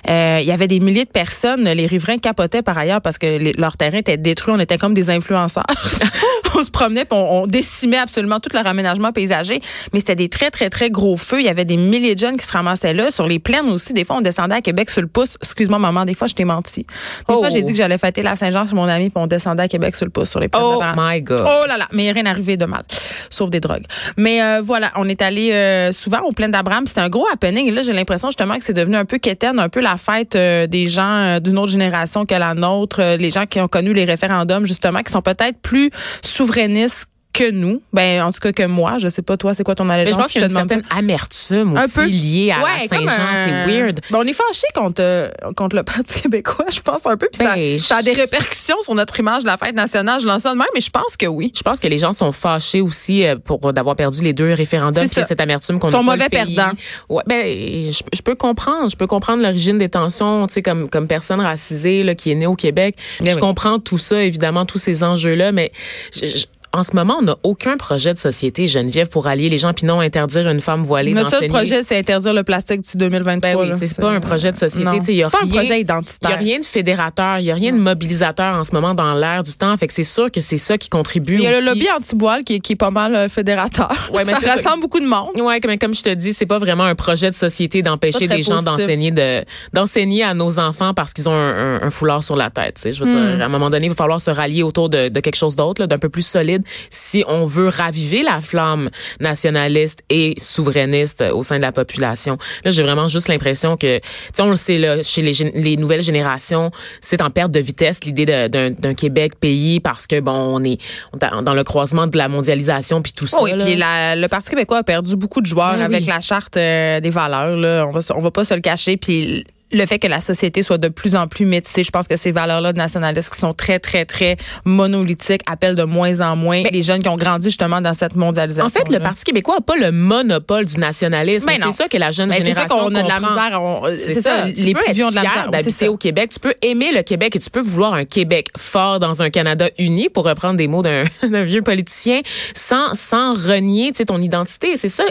Euh, 0.10 0.38
Il 0.42 0.46
y 0.46 0.52
avait 0.52 0.68
des 0.68 0.80
milliers 0.80 1.06
de 1.06 1.10
personnes. 1.10 1.64
Les 1.68 1.88
riverains 1.88 2.18
capotaient 2.20 2.62
par 2.62 2.78
ailleurs 2.78 3.02
parce 3.02 3.18
que 3.18 3.26
les- 3.26 3.54
leur 3.54 3.78
terrain 3.78 3.98
était 3.98 4.18
détruit. 4.18 4.54
On 4.56 4.60
était 4.60 4.78
comme 4.78 4.94
des 4.94 5.10
influenceurs. 5.10 5.66
on 6.56 6.64
se 6.64 6.70
promenait 6.70 7.06
puis 7.06 7.18
on, 7.18 7.44
on 7.44 7.48
décimait 7.48 7.98
absolument 7.98 8.40
tout 8.40 8.50
leur 8.54 8.68
aménagement 8.68 9.12
paysager. 9.12 9.60
Mais 9.92 10.00
c'était 10.00 10.16
des 10.16 10.30
très, 10.30 10.52
très, 10.52 10.70
très 10.70 10.92
gros 10.92 11.18
feux. 11.18 11.40
Il 11.40 11.46
y 11.46 11.50
avait 11.50 11.66
des 11.66 11.78
milliers 11.78 12.14
de 12.14 12.20
jeunes 12.20 12.38
qui 12.38 12.46
se 12.46 12.52
ramassaient 12.52 12.94
là. 12.94 13.10
Sur 13.10 13.26
les 13.26 13.40
plaines 13.40 13.70
aussi, 13.72 13.94
des 13.94 14.06
fois, 14.06 14.18
on 14.18 14.22
descendait 14.22 14.56
à 14.56 14.62
Québec 14.62 14.92
sur 14.92 15.02
le 15.02 15.08
pouce. 15.08 15.36
Excuse-moi, 15.42 15.80
maman, 15.80 16.06
des 16.06 16.14
fois, 16.14 16.28
je 16.28 16.36
t'ai 16.36 16.46
menti. 16.46 16.82
Des 16.82 16.88
Oh. 17.30 17.40
fois, 17.40 17.50
j'ai 17.50 17.64
dit 17.64 17.72
que 17.72 17.78
j'allais 17.78 17.98
fêter 17.98 18.22
la 18.22 18.36
Saint-Jean 18.36 18.68
chez 18.68 18.76
mon 18.76 18.88
ami 18.88 19.06
puis 19.10 19.14
on 19.18 19.26
descendait 19.28 19.64
à 19.64 19.68
Québec 19.68 19.96
sur 19.96 20.06
le 20.06 20.12
pouce, 20.12 20.30
sur 20.30 20.43
les 20.44 20.50
plaines 20.50 20.64
de 20.64 20.68
Oh 20.68 20.82
my 20.96 21.22
God. 21.22 21.42
Oh 21.42 21.68
là 21.68 21.78
là, 21.78 21.88
mais 21.92 22.12
rien 22.12 22.26
arrivé 22.26 22.58
de 22.58 22.66
mal, 22.66 22.84
sauf 23.30 23.50
des 23.50 23.60
drogues. 23.60 23.86
Mais 24.18 24.42
euh, 24.42 24.62
voilà, 24.62 24.92
on 24.96 25.08
est 25.10 25.22
allé 25.22 25.52
euh, 25.52 25.92
souvent 25.92 26.20
aux 26.22 26.32
plaines 26.32 26.52
d'Abraham. 26.52 26.86
C'était 26.88 27.02
un 27.02 27.10
gros 27.10 27.28
happening. 27.32 27.68
Et 27.68 27.72
là, 27.72 27.82
j'ai 27.82 27.94
l'impression 27.94 28.30
justement 28.30 28.58
que 28.58 28.64
c'est 28.64 28.74
devenu 28.74 28.96
un 28.96 29.06
peu 29.06 29.18
quétaine, 29.18 29.60
un 29.60 29.70
peu 29.70 29.80
la 29.80 29.98
fête 29.98 30.36
euh, 30.36 30.68
des 30.68 30.88
gens 30.88 31.04
euh, 31.04 31.40
d'une 31.40 31.58
autre 31.58 31.72
génération 31.72 32.26
que 32.26 32.36
la 32.36 32.54
nôtre, 32.54 33.02
euh, 33.02 33.18
les 33.18 33.32
gens 33.32 33.46
qui 33.46 33.60
ont 33.60 33.68
connu 33.68 33.94
les 33.94 34.04
référendums, 34.04 34.66
justement, 34.66 35.02
qui 35.02 35.12
sont 35.12 35.22
peut-être 35.22 35.60
plus 35.62 35.90
souverainistes 36.22 37.08
que 37.34 37.50
nous. 37.52 37.82
Ben, 37.92 38.22
en 38.22 38.32
tout 38.32 38.40
cas 38.40 38.52
que 38.52 38.64
moi. 38.68 38.98
Je 39.00 39.08
sais 39.10 39.22
pas, 39.24 39.36
toi, 39.38 39.54
c'est 39.54 39.64
quoi 39.64 39.74
ton 39.76 39.86
Mais 39.86 39.96
allégeance? 39.96 40.14
je 40.14 40.22
pense 40.22 40.32
qu'il 40.32 40.42
y 40.42 40.44
a 40.44 40.48
une 40.48 40.54
certaine 40.54 40.84
amertume 40.96 41.76
Un 41.76 41.84
aussi 41.86 41.96
peu. 41.96 42.06
liée 42.06 42.52
à 42.52 42.64
Ouais, 42.64 42.88
Saint-Jean. 42.88 43.08
un- 43.08 43.46
C'est 43.46 43.72
weird. 43.72 44.00
Ben, 44.12 44.20
on 44.20 44.24
est 44.24 44.34
fâché 44.34 44.68
contre, 44.76 45.32
contre 45.56 45.76
le 45.76 45.84
Parti 45.84 46.22
québécois, 46.22 46.66
je 46.72 46.80
pense 46.80 47.06
un 47.06 47.18
peu. 47.18 47.28
Puis 47.32 47.44
ça, 47.46 47.56
Ben, 47.56 47.78
ça 47.80 47.98
a 47.98 48.02
des 48.04 48.14
répercussions 48.14 48.76
sur 48.84 48.94
notre 48.96 49.20
image 49.20 49.42
de 49.42 49.48
la 49.48 49.58
fête 49.58 49.76
nationale. 49.76 50.22
Je 50.22 50.28
lance 50.28 50.44
ça 50.44 50.52
de 50.54 50.58
même, 50.58 50.68
mais 50.76 50.82
je 50.82 50.90
pense 50.92 51.18
que 51.18 51.26
oui. 51.26 51.52
Je 51.56 51.62
pense 51.64 51.80
que 51.80 51.88
les 51.88 51.98
gens 51.98 52.14
sont 52.14 52.32
fâchés 52.32 52.82
aussi 52.82 53.26
euh, 53.26 53.36
pour 53.44 53.74
d'avoir 53.74 53.96
perdu 53.96 54.22
les 54.22 54.34
deux 54.34 54.54
référendums. 54.54 55.06
C'est 55.12 55.22
a 55.22 55.24
cette 55.24 55.42
amertume 55.42 55.80
qu'on 55.80 55.90
Ils 55.90 55.92
sont 55.94 56.04
mauvais 56.04 56.30
perdants. 56.30 56.72
Ouais, 57.10 57.24
ben 57.28 57.44
je, 57.92 58.02
je 58.14 58.22
peux 58.22 58.36
comprendre, 58.36 58.90
je 58.90 58.96
peux 58.96 59.08
comprendre 59.08 59.42
l'origine 59.42 59.78
des 59.78 59.90
tensions, 59.90 60.46
tu 60.48 60.54
sais 60.54 60.62
comme 60.62 60.90
comme 60.90 61.08
personne 61.08 61.42
racisée 61.42 62.04
là 62.04 62.14
qui 62.16 62.32
est 62.32 62.36
née 62.36 62.46
au 62.48 62.56
Québec. 62.56 62.96
Ben 63.22 63.30
je 63.30 63.36
oui. 63.36 63.42
comprends 63.42 63.80
tout 63.80 63.98
ça 63.98 64.22
évidemment 64.24 64.66
tous 64.66 64.78
ces 64.78 65.04
enjeux 65.04 65.34
là, 65.36 65.52
mais 65.52 65.72
je- 66.16 66.26
je- 66.28 66.46
en 66.76 66.82
ce 66.84 66.96
moment, 66.96 67.18
on 67.20 67.22
n'a 67.22 67.38
aucun 67.44 67.78
projet 67.78 68.14
de 68.14 68.18
société, 68.18 68.66
Geneviève, 68.68 69.08
pour 69.08 69.28
allier 69.28 69.48
les 69.48 69.60
gens, 69.60 69.74
puis 69.74 69.86
non 69.86 70.00
interdire 70.00 70.50
une 70.50 70.60
femme 70.60 70.84
voilée 70.84 71.14
Notre 71.14 71.30
seul 71.30 71.48
projet, 71.48 71.84
c'est 71.84 71.98
interdire 71.98 72.34
le 72.34 72.44
plastique 72.44 72.82
d'ici 72.82 72.98
2023. 72.98 73.40
Ben 73.66 73.72
oui, 73.72 73.78
c'est 73.88 73.96
pas 74.02 74.10
un 74.10 74.20
projet 74.20 74.52
de 74.52 74.58
société. 74.58 74.90
Il 75.14 75.24
C'est 75.24 75.30
pas 75.32 75.38
un 75.42 75.46
rien- 75.46 75.54
projet 75.54 75.78
Il 75.78 75.82
identitaire. 75.82 76.30
y 76.32 76.34
a 76.34 76.38
rien 76.38 76.60
de 76.60 76.66
fédérateur, 76.66 77.38
il 77.38 77.46
y 77.46 77.52
a 77.52 77.56
rien 77.56 77.72
de 77.74 77.78
mobilisateur 77.78 78.56
en 78.56 78.64
ce 78.64 78.72
moment 78.74 78.96
dans 78.96 79.14
l'air 79.14 79.44
du 79.44 79.54
temps. 79.54 79.76
Fait 79.78 79.86
que 79.88 79.94
c'est 79.94 80.02
sûr 80.04 80.32
que 80.32 80.42
c'est 80.42 80.58
ça 80.58 80.78
qui 80.80 80.90
contribue. 80.90 81.36
Il 81.36 81.42
y 81.44 81.48
a 81.48 81.60
le 81.62 81.66
lobby 81.66 81.88
anti-boile 81.96 82.44
qui, 82.44 82.56
est- 82.56 82.60
qui 82.60 82.74
est 82.74 82.76
pas 82.76 82.90
mal 82.92 83.16
euh, 83.16 83.30
fédérateur. 83.30 83.92
Ouais, 84.12 84.24
mais 84.26 84.32
ça 84.34 84.40
c'est 84.42 84.48
ça. 84.48 84.54
rassemble 84.56 84.82
beaucoup 84.82 85.00
de 85.00 85.06
monde. 85.06 85.40
Ouais, 85.42 85.60
comme, 85.60 85.78
comme 85.78 85.94
je 85.94 86.02
te 86.02 86.10
dis, 86.14 86.34
c'est 86.34 86.46
pas 86.48 86.58
vraiment 86.58 86.86
un 86.86 86.96
projet 86.96 87.30
de 87.30 87.36
société 87.36 87.82
d'empêcher 87.84 88.28
des 88.28 88.42
gens 88.42 88.62
d'enseigner 88.64 89.12
de 89.12 89.44
d'enseigner 89.74 90.24
à 90.24 90.34
nos 90.34 90.58
enfants 90.60 90.94
parce 90.96 91.14
qu'ils 91.14 91.30
ont 91.30 91.34
un, 91.36 91.76
un- 91.76 91.82
un 91.84 91.90
foulard 91.92 92.24
sur 92.24 92.36
la 92.36 92.50
tête. 92.50 92.80
Je 92.92 93.04
veux 93.04 93.10
Hmm. 93.12 93.36
dire, 93.38 93.42
à 93.42 93.46
un 93.46 93.50
moment 93.50 93.70
donné, 93.70 93.86
il 93.86 93.90
va 93.90 93.96
falloir 93.96 94.20
se 94.20 94.32
rallier 94.32 94.64
autour 94.64 94.90
de, 94.90 95.10
de 95.10 95.20
quelque 95.20 95.36
chose 95.36 95.56
d'autre, 95.56 95.86
d'un 95.86 95.98
peu 96.00 96.10
plus 96.10 96.26
solide, 96.26 96.63
si 96.90 97.24
on 97.28 97.46
veut 97.46 97.68
raviver 97.68 98.24
la 98.24 98.40
flamme 98.42 98.90
nationaliste 99.20 100.04
et 100.10 100.36
souverainiste 100.38 101.22
euh, 101.22 101.32
au 101.34 101.44
sein 101.44 101.58
de 101.58 101.62
la 101.62 101.72
population. 101.72 102.38
Là, 102.64 102.72
j'ai 102.72 102.84
vraiment 102.84 103.08
juste 103.08 103.28
l'impression 103.28 103.78
que, 103.78 103.98
tu 104.00 104.04
sais, 104.34 104.42
on 104.42 104.50
le 104.50 104.56
sait 104.56 104.78
là, 104.78 105.02
chez 105.02 105.22
les, 105.22 105.78
nouvelles 105.78 106.04
générations, 106.04 106.72
c'est 107.02 107.22
en 107.22 107.30
perte 107.30 107.52
de 107.52 107.60
vitesse 107.60 108.04
l'idée 108.04 108.26
d'un 108.26 108.94
Québec 108.94 109.36
pays 109.40 109.80
parce 109.80 110.08
que 110.08 110.20
bon, 110.20 110.32
on 110.34 110.64
est 110.64 110.78
dans 111.14 111.54
le 111.54 111.64
croisement 111.64 112.08
de 112.08 112.18
la 112.18 112.28
mondialisation 112.28 113.02
puis 113.02 113.14
tout 113.14 113.28
ça. 113.28 113.38
Oh, 113.40 113.48
et 113.48 113.56
là. 113.56 113.66
puis 113.66 113.76
la- 113.76 114.16
le 114.16 114.28
Parti 114.28 114.50
québécois 114.50 114.80
a 114.80 114.84
perdu 114.84 115.16
beaucoup 115.16 115.42
de 115.42 115.46
joueurs 115.46 115.76
Ben 115.76 115.82
avec 115.84 116.02
oui. 116.02 116.08
la 116.08 116.22
charte 116.22 116.58
euh, 116.58 117.00
des 117.00 117.10
valeurs. 117.10 117.58
Là. 117.58 117.86
On 117.88 117.92
va 117.92 118.00
on 118.16 118.22
va 118.22 118.32
pas 118.32 118.44
se 118.46 118.54
le 118.54 118.62
cacher. 118.62 118.98
Puis 118.98 119.44
le 119.74 119.86
fait 119.86 120.00
que 120.00 120.08
la 120.08 120.22
société 120.22 120.64
soit 120.64 120.78
de 120.78 120.88
plus 120.88 121.16
en 121.16 121.28
plus 121.28 121.46
métissée, 121.46 121.84
je 121.84 121.92
pense 121.92 122.08
que 122.08 122.16
ces 122.18 122.32
valeurs-là 122.32 122.74
de 122.74 122.78
nationalistes 122.78 123.32
qui 123.34 123.40
sont 123.40 123.54
très, 123.54 123.80
très, 123.80 124.06
très 124.06 124.38
monolithiques 124.66 125.42
appellent 125.48 125.76
de 125.76 125.84
moins 125.84 126.22
en 126.22 126.36
moins 126.36 126.64
les 126.72 126.82
jeunes 126.82 127.02
qui 127.02 127.10
ont 127.10 127.16
grandi 127.16 127.48
justement 127.50 127.82
dans 127.82 127.94
cette 127.94 128.16
mondialisation. 128.16 128.66
En 128.66 128.70
fait, 128.70 128.90
le 128.92 129.00
Parti 129.00 129.24
québécois 129.24 129.56
n'a 129.56 129.62
pas 129.62 129.76
le 129.76 129.92
monopole 129.92 130.66
du 130.66 130.78
nationalisme. 130.78 131.48
Ben 131.48 131.58
c'est 131.64 131.72
ça 131.72 131.88
que 131.88 131.98
la 131.98 132.12
jeune 132.12 132.30
Ben, 132.30 132.36
c'est 132.36 132.42
ça 132.42 132.48
génération 132.50 132.78
qu'on 132.78 132.96
a 132.96 133.04
de 133.04 133.08
la 133.08 133.20
misère. 133.20 133.62
on- 133.62 133.84
C'est 133.96 134.22
ça, 134.22 134.46
les 134.46 134.74
plus 134.74 134.94
vieux 134.94 135.06
ont 135.06 135.10
de 135.10 135.16
la 135.16 135.22
misère. 135.22 135.46
C'est 135.46 135.52
d'habiter 135.64 135.88
au 135.88 135.98
Québec. 135.98 136.30
Tu 136.34 136.40
peux 136.40 136.54
aimer 136.62 136.92
le 136.92 137.02
Québec 137.04 137.36
et 137.36 137.40
tu 137.40 137.50
peux 137.50 137.62
vouloir 137.62 137.94
un 137.94 138.06
Québec 138.06 138.48
fort 138.58 139.00
dans 139.00 139.22
un 139.22 139.30
Canada 139.30 139.70
uni, 139.78 140.10
pour 140.10 140.26
reprendre 140.26 140.56
des 140.58 140.68
mots 140.68 140.82
d'un 140.84 141.04
vieux 141.44 141.62
politicien, 141.62 142.22
sans 142.56 142.94
sans 142.94 143.34
renier, 143.34 143.92
tu 143.92 143.98
sais, 143.98 144.06
ton 144.06 144.22
identité. 144.22 144.78
C'est 144.78 144.88
ça. 144.90 145.04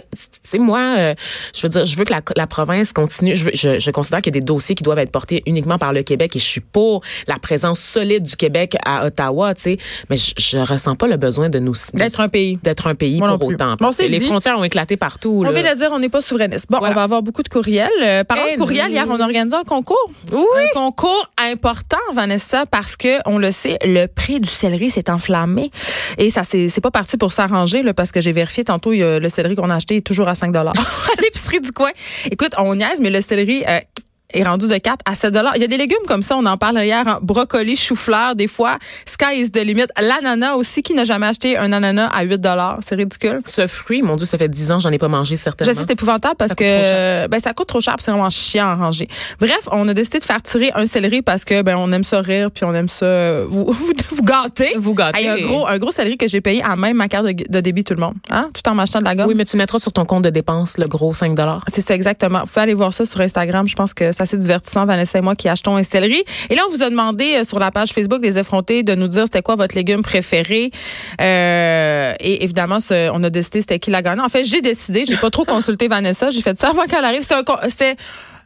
Sais, 0.42 0.58
moi, 0.58 0.80
euh, 0.98 1.14
je 1.54 1.62
veux 1.62 1.68
dire, 1.68 1.84
je 1.84 1.96
veux 1.96 2.04
que 2.04 2.12
la, 2.12 2.20
la 2.36 2.46
province 2.46 2.92
continue. 2.92 3.34
Je, 3.34 3.44
veux- 3.46 3.50
je, 3.54 3.78
je 3.78 3.90
considère 3.90 4.20
qu'il 4.20 4.34
y 4.34 4.36
a 4.36 4.40
des 4.40 4.44
dossiers 4.52 4.74
qui 4.74 4.82
doivent 4.82 4.98
être 4.98 5.10
portés 5.10 5.42
uniquement 5.46 5.78
par 5.78 5.92
le 5.92 6.02
Québec 6.02 6.36
et 6.36 6.38
je 6.38 6.44
suis 6.44 6.60
pour 6.60 7.02
la 7.26 7.38
présence 7.38 7.80
solide 7.80 8.22
du 8.24 8.36
Québec 8.36 8.76
à 8.84 9.06
Ottawa, 9.06 9.54
tu 9.54 9.62
sais. 9.62 9.76
Mais 10.10 10.16
je, 10.16 10.32
je 10.38 10.58
ressens 10.58 10.94
pas 10.96 11.06
le 11.06 11.16
besoin 11.16 11.48
de 11.48 11.58
nous 11.58 11.74
D'être 11.94 12.20
un 12.20 12.28
pays. 12.28 12.58
d'être 12.62 12.86
un 12.86 12.94
pays 12.94 13.18
Moi 13.18 13.36
pour 13.38 13.48
autant. 13.48 13.76
Parce 13.78 13.96
que 13.96 14.02
les 14.04 14.18
dit. 14.18 14.26
frontières 14.26 14.58
ont 14.58 14.64
éclaté 14.64 14.96
partout. 14.96 15.38
On 15.46 15.50
là. 15.50 15.52
vient 15.52 15.72
de 15.72 15.78
dire, 15.78 15.90
on 15.92 15.98
n'est 15.98 16.08
pas 16.08 16.20
souverainiste. 16.20 16.66
Bon, 16.70 16.78
Voilà. 16.78 16.92
on 16.92 16.96
va 16.96 17.02
avoir 17.04 17.22
beaucoup 17.22 17.42
de 17.42 17.48
courriels. 17.48 17.88
Euh, 18.02 18.24
parlant 18.24 18.44
de 18.52 18.58
courriels, 18.58 18.86
oui. 18.88 18.92
hier, 18.92 19.06
on 19.08 19.18
a 19.18 19.24
organisé 19.24 19.56
un 19.56 19.62
concours. 19.64 20.10
Oui. 20.32 20.38
Un 20.56 20.66
concours 20.74 21.30
important, 21.38 21.96
Vanessa, 22.14 22.64
parce 22.70 22.96
que 22.96 23.16
on 23.26 23.38
le 23.38 23.50
sait, 23.50 23.78
le 23.84 24.06
prix 24.06 24.40
du 24.40 24.48
céleri 24.48 24.90
s'est 24.90 25.10
enflammé. 25.10 25.70
Et 26.18 26.30
ça, 26.30 26.42
c'est 26.44 26.80
pas 26.82 26.90
parti 26.90 27.16
pour 27.16 27.32
s'arranger, 27.32 27.82
là, 27.82 27.94
parce 27.94 28.12
que 28.12 28.20
j'ai 28.20 28.32
vérifié 28.32 28.64
tantôt, 28.64 28.92
le 28.92 29.28
céleri 29.28 29.54
qu'on 29.54 29.70
a 29.70 29.76
acheté 29.76 29.96
est 29.96 30.06
toujours 30.06 30.28
à 30.28 30.34
5 30.34 30.54
à 30.56 30.72
l'épicerie 31.22 31.60
du 31.60 31.72
coin. 31.72 31.90
Écoute, 32.30 32.52
on 32.58 32.74
niaise, 32.74 33.00
mais 33.00 33.10
le 33.10 33.20
céleri, 33.20 33.64
euh, 33.68 33.78
est 34.32 34.42
rendu 34.42 34.68
de 34.68 34.76
4 34.76 34.98
à 35.04 35.14
7 35.14 35.34
Il 35.56 35.62
y 35.62 35.64
a 35.64 35.68
des 35.68 35.76
légumes 35.76 35.98
comme 36.06 36.22
ça, 36.22 36.36
on 36.36 36.46
en 36.46 36.56
parle 36.56 36.78
hier, 36.82 37.06
hein, 37.06 37.18
brocoli, 37.22 37.76
chou-fleur, 37.76 38.34
des 38.34 38.48
fois, 38.48 38.78
sky 39.06 39.40
is 39.40 39.50
the 39.50 39.64
limit. 39.64 39.86
L'ananas 40.00 40.54
aussi, 40.54 40.82
qui 40.82 40.94
n'a 40.94 41.04
jamais 41.04 41.26
acheté 41.26 41.56
un 41.56 41.72
ananas 41.72 42.08
à 42.08 42.22
8 42.22 42.40
C'est 42.80 42.94
ridicule. 42.94 43.40
Ce 43.46 43.66
fruit, 43.66 44.02
mon 44.02 44.16
Dieu, 44.16 44.26
ça 44.26 44.38
fait 44.38 44.48
10 44.48 44.72
ans 44.72 44.78
j'en 44.78 44.90
ai 44.90 44.98
pas 44.98 45.08
mangé 45.08 45.36
Je 45.36 45.42
certainement. 45.42 45.72
sais, 45.72 45.80
c'est 45.80 45.92
épouvantable 45.92 46.36
parce 46.36 46.50
Ça 46.50 46.54
que 46.54 47.26
ben, 47.28 47.40
ça 47.40 47.54
coûte 47.54 47.68
trop 47.68 47.80
cher, 47.80 47.96
c'est 48.00 48.10
vraiment 48.10 48.30
chiant 48.30 48.66
à 48.66 48.74
ranger. 48.74 49.08
Bref, 49.40 49.68
on 49.70 49.88
a 49.88 49.94
décidé 49.94 50.18
de 50.18 50.24
faire 50.24 50.42
tirer 50.42 50.70
un 50.74 50.86
céleri 50.86 51.22
parce 51.22 51.44
que 51.44 51.62
ben 51.62 51.76
on 51.76 51.92
aime 51.92 52.04
ça 52.04 52.20
rire 52.20 52.50
puis 52.50 52.64
on 52.64 52.74
aime 52.74 52.88
ça 52.88 53.06
euh, 53.06 53.46
vous, 53.48 53.64
vous, 53.72 53.92
vous 54.10 54.22
gâter. 54.22 54.74
Vous 54.76 54.94
gâter. 54.94 55.20
Hey, 55.20 55.28
un 55.28 55.46
gros 55.46 55.66
un 55.66 55.78
gros 55.78 55.90
céleri 55.90 56.16
que 56.16 56.28
j'ai 56.28 56.40
payé 56.40 56.62
à 56.62 56.76
même 56.76 56.96
ma 56.96 57.08
carte 57.08 57.26
de, 57.26 57.32
de 57.48 57.60
débit 57.60 57.84
tout 57.84 57.94
le 57.94 58.00
monde, 58.00 58.14
hein, 58.30 58.50
tout 58.52 58.68
en 58.68 58.74
m'achetant 58.74 58.98
de 59.00 59.04
la 59.04 59.14
gomme. 59.14 59.28
Oui, 59.28 59.34
mais 59.36 59.44
tu 59.44 59.56
mettras 59.56 59.78
sur 59.78 59.92
ton 59.92 60.04
compte 60.04 60.24
de 60.24 60.30
dépenses 60.30 60.78
le 60.78 60.86
gros 60.86 61.14
5 61.14 61.38
C'est 61.68 61.80
ça 61.80 61.94
exactement. 61.94 62.40
Vous 62.40 62.46
pouvez 62.46 62.62
aller 62.62 62.74
voir 62.74 62.92
ça 62.92 63.04
sur 63.04 63.20
Instagram, 63.20 63.68
je 63.68 63.76
pense 63.76 63.94
que 63.94 64.12
ça 64.12 64.21
assez 64.22 64.38
divertissant, 64.38 64.86
Vanessa 64.86 65.18
et 65.18 65.22
moi 65.22 65.36
qui 65.36 65.48
achetons 65.48 65.76
un 65.76 65.82
céleri. 65.82 66.24
Et 66.50 66.54
là, 66.54 66.62
on 66.68 66.70
vous 66.72 66.82
a 66.82 66.90
demandé 66.90 67.36
euh, 67.36 67.44
sur 67.44 67.58
la 67.58 67.70
page 67.70 67.92
Facebook 67.92 68.20
des 68.20 68.38
effrontés 68.38 68.82
de 68.82 68.94
nous 68.94 69.08
dire 69.08 69.24
c'était 69.24 69.42
quoi 69.42 69.56
votre 69.56 69.74
légume 69.74 70.02
préféré. 70.02 70.70
Euh, 71.20 72.14
et 72.20 72.44
évidemment, 72.44 72.78
on 72.90 73.22
a 73.22 73.30
décidé 73.30 73.60
c'était 73.60 73.78
qui 73.78 73.90
la 73.90 74.02
gagnante. 74.02 74.26
En 74.26 74.28
fait, 74.28 74.44
j'ai 74.44 74.60
décidé, 74.60 75.04
j'ai 75.06 75.16
pas 75.16 75.30
trop 75.30 75.44
consulté 75.44 75.88
Vanessa, 75.88 76.30
j'ai 76.30 76.42
fait 76.42 76.58
ça 76.58 76.70
avant 76.70 76.84
qu'elle 76.84 77.04
arrive. 77.04 77.22
C'est 77.22 77.34
un, 77.34 77.42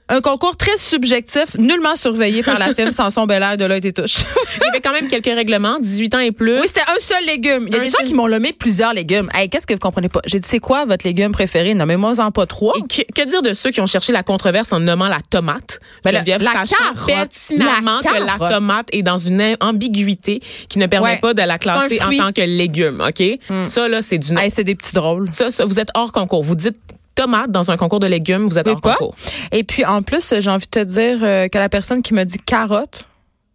un 0.09 0.21
concours 0.21 0.57
très 0.57 0.77
subjectif, 0.79 1.57
nullement 1.59 1.97
surveillé 1.97 2.43
par 2.45 2.59
la 2.61 2.73
film 2.75 2.93
Samson 2.93 3.27
Belair 3.27 3.57
de 3.57 3.65
l'œil 3.65 3.81
et 3.85 3.93
touche. 3.93 4.19
Il 4.61 4.65
y 4.65 4.69
avait 4.69 4.81
quand 4.81 4.93
même 4.93 5.09
quelques 5.09 5.27
règlements, 5.35 5.79
18 5.81 6.15
ans 6.15 6.19
et 6.21 6.31
plus. 6.31 6.61
Oui, 6.61 6.67
c'était 6.69 6.83
un 6.83 7.01
seul 7.01 7.25
légume. 7.27 7.65
Il 7.67 7.73
y 7.73 7.77
a 7.77 7.81
Un 7.81 7.83
des 7.83 7.91
gens 7.91 8.05
qui 8.05 8.15
m'ont 8.15 8.29
nommé 8.29 8.53
plusieurs 8.53 8.95
légumes. 8.95 9.29
Hey, 9.35 9.49
qu'est-ce 9.51 9.67
que 9.67 9.73
vous 9.75 9.81
comprenez 9.81 10.09
pas? 10.09 10.21
J'ai 10.27 10.39
dit, 10.39 10.49
c'est 10.49 10.61
quoi 10.61 10.85
votre 10.85 11.05
légume 11.07 11.33
préféré? 11.33 11.75
Nommez-moi 11.75 12.21
en 12.21 12.31
pas 12.31 12.47
trois. 12.47 12.75
Et 12.79 12.83
que, 12.83 13.03
que 13.21 13.27
dire 13.29 13.43
de 13.43 13.53
ceux 13.53 13.71
qui 13.71 13.81
ont 13.81 13.87
cherché 13.87 14.13
la 14.13 14.23
controverse 14.23 14.73
en 14.73 14.79
nommant 14.79 15.09
la 15.09 15.19
tomate? 15.29 15.81
Ben, 16.05 16.13
la- 16.13 16.23
la 16.39 16.53
carotte. 16.53 17.07
pertinemment 17.07 17.99
La 18.05 18.11
que 18.13 18.25
la 18.45 18.51
tomate 18.51 18.89
est 18.93 19.03
dans 19.03 19.17
une 19.19 19.41
am- 19.41 19.57
ambiguïté 19.61 20.41
qui 20.69 20.79
ne 20.79 20.87
permet 20.87 21.07
Ouais. 21.07 21.19
pas 21.19 21.35
de 21.35 21.43
la 21.43 21.59
classer 21.59 22.01
en. 22.03 22.11
Hmm. 22.13 22.17
tant 22.17 22.33
que 22.33 22.41
légume, 22.43 23.01
OK? 23.07 23.23
Ça, 23.69 23.89
là, 23.89 24.03
c'est 24.03 24.19
du. 24.19 24.37
Hey, 24.39 24.51
c'est 24.51 24.65
des 24.65 24.75
petits 24.77 24.95
drôles. 24.95 25.29
Ça, 25.33 25.51
ça, 25.51 25.65
vous 25.65 25.81
êtes 25.81 25.91
hors 25.95 26.13
concours. 26.13 26.43
Vous 26.45 26.55
dites 26.55 26.77
tomate 27.17 27.51
dans 27.51 27.73
un 27.73 27.77
concours 27.77 27.99
de 27.99 28.07
légumes, 28.07 28.47
vous 28.47 28.59
êtes 28.59 28.65
pas. 28.81 28.95
concours. 28.95 29.17
Et 29.51 29.65
puis, 29.65 29.85
en 29.85 30.03
plus, 30.03 30.35
j'ai 30.39 30.51
envie 30.51 30.67
de 30.67 30.71
te 30.71 30.85
dire 30.85 31.19
euh, 31.23 31.49
que 31.49 31.59
la 31.59 31.69
personne 31.69 32.03
qui 32.03 32.15
me 32.15 32.23
dit 32.23 32.39
carotte, 32.39 33.09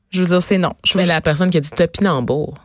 je 0.10 0.22
veux 0.22 0.28
dire, 0.28 0.42
c'est 0.42 0.58
non. 0.58 0.74
Je 0.84 0.98
Mais 0.98 1.06
la 1.06 1.22
personne 1.22 1.50
qui 1.50 1.58
a 1.58 1.62
dit 1.62 1.70
topinambour, 1.70 2.56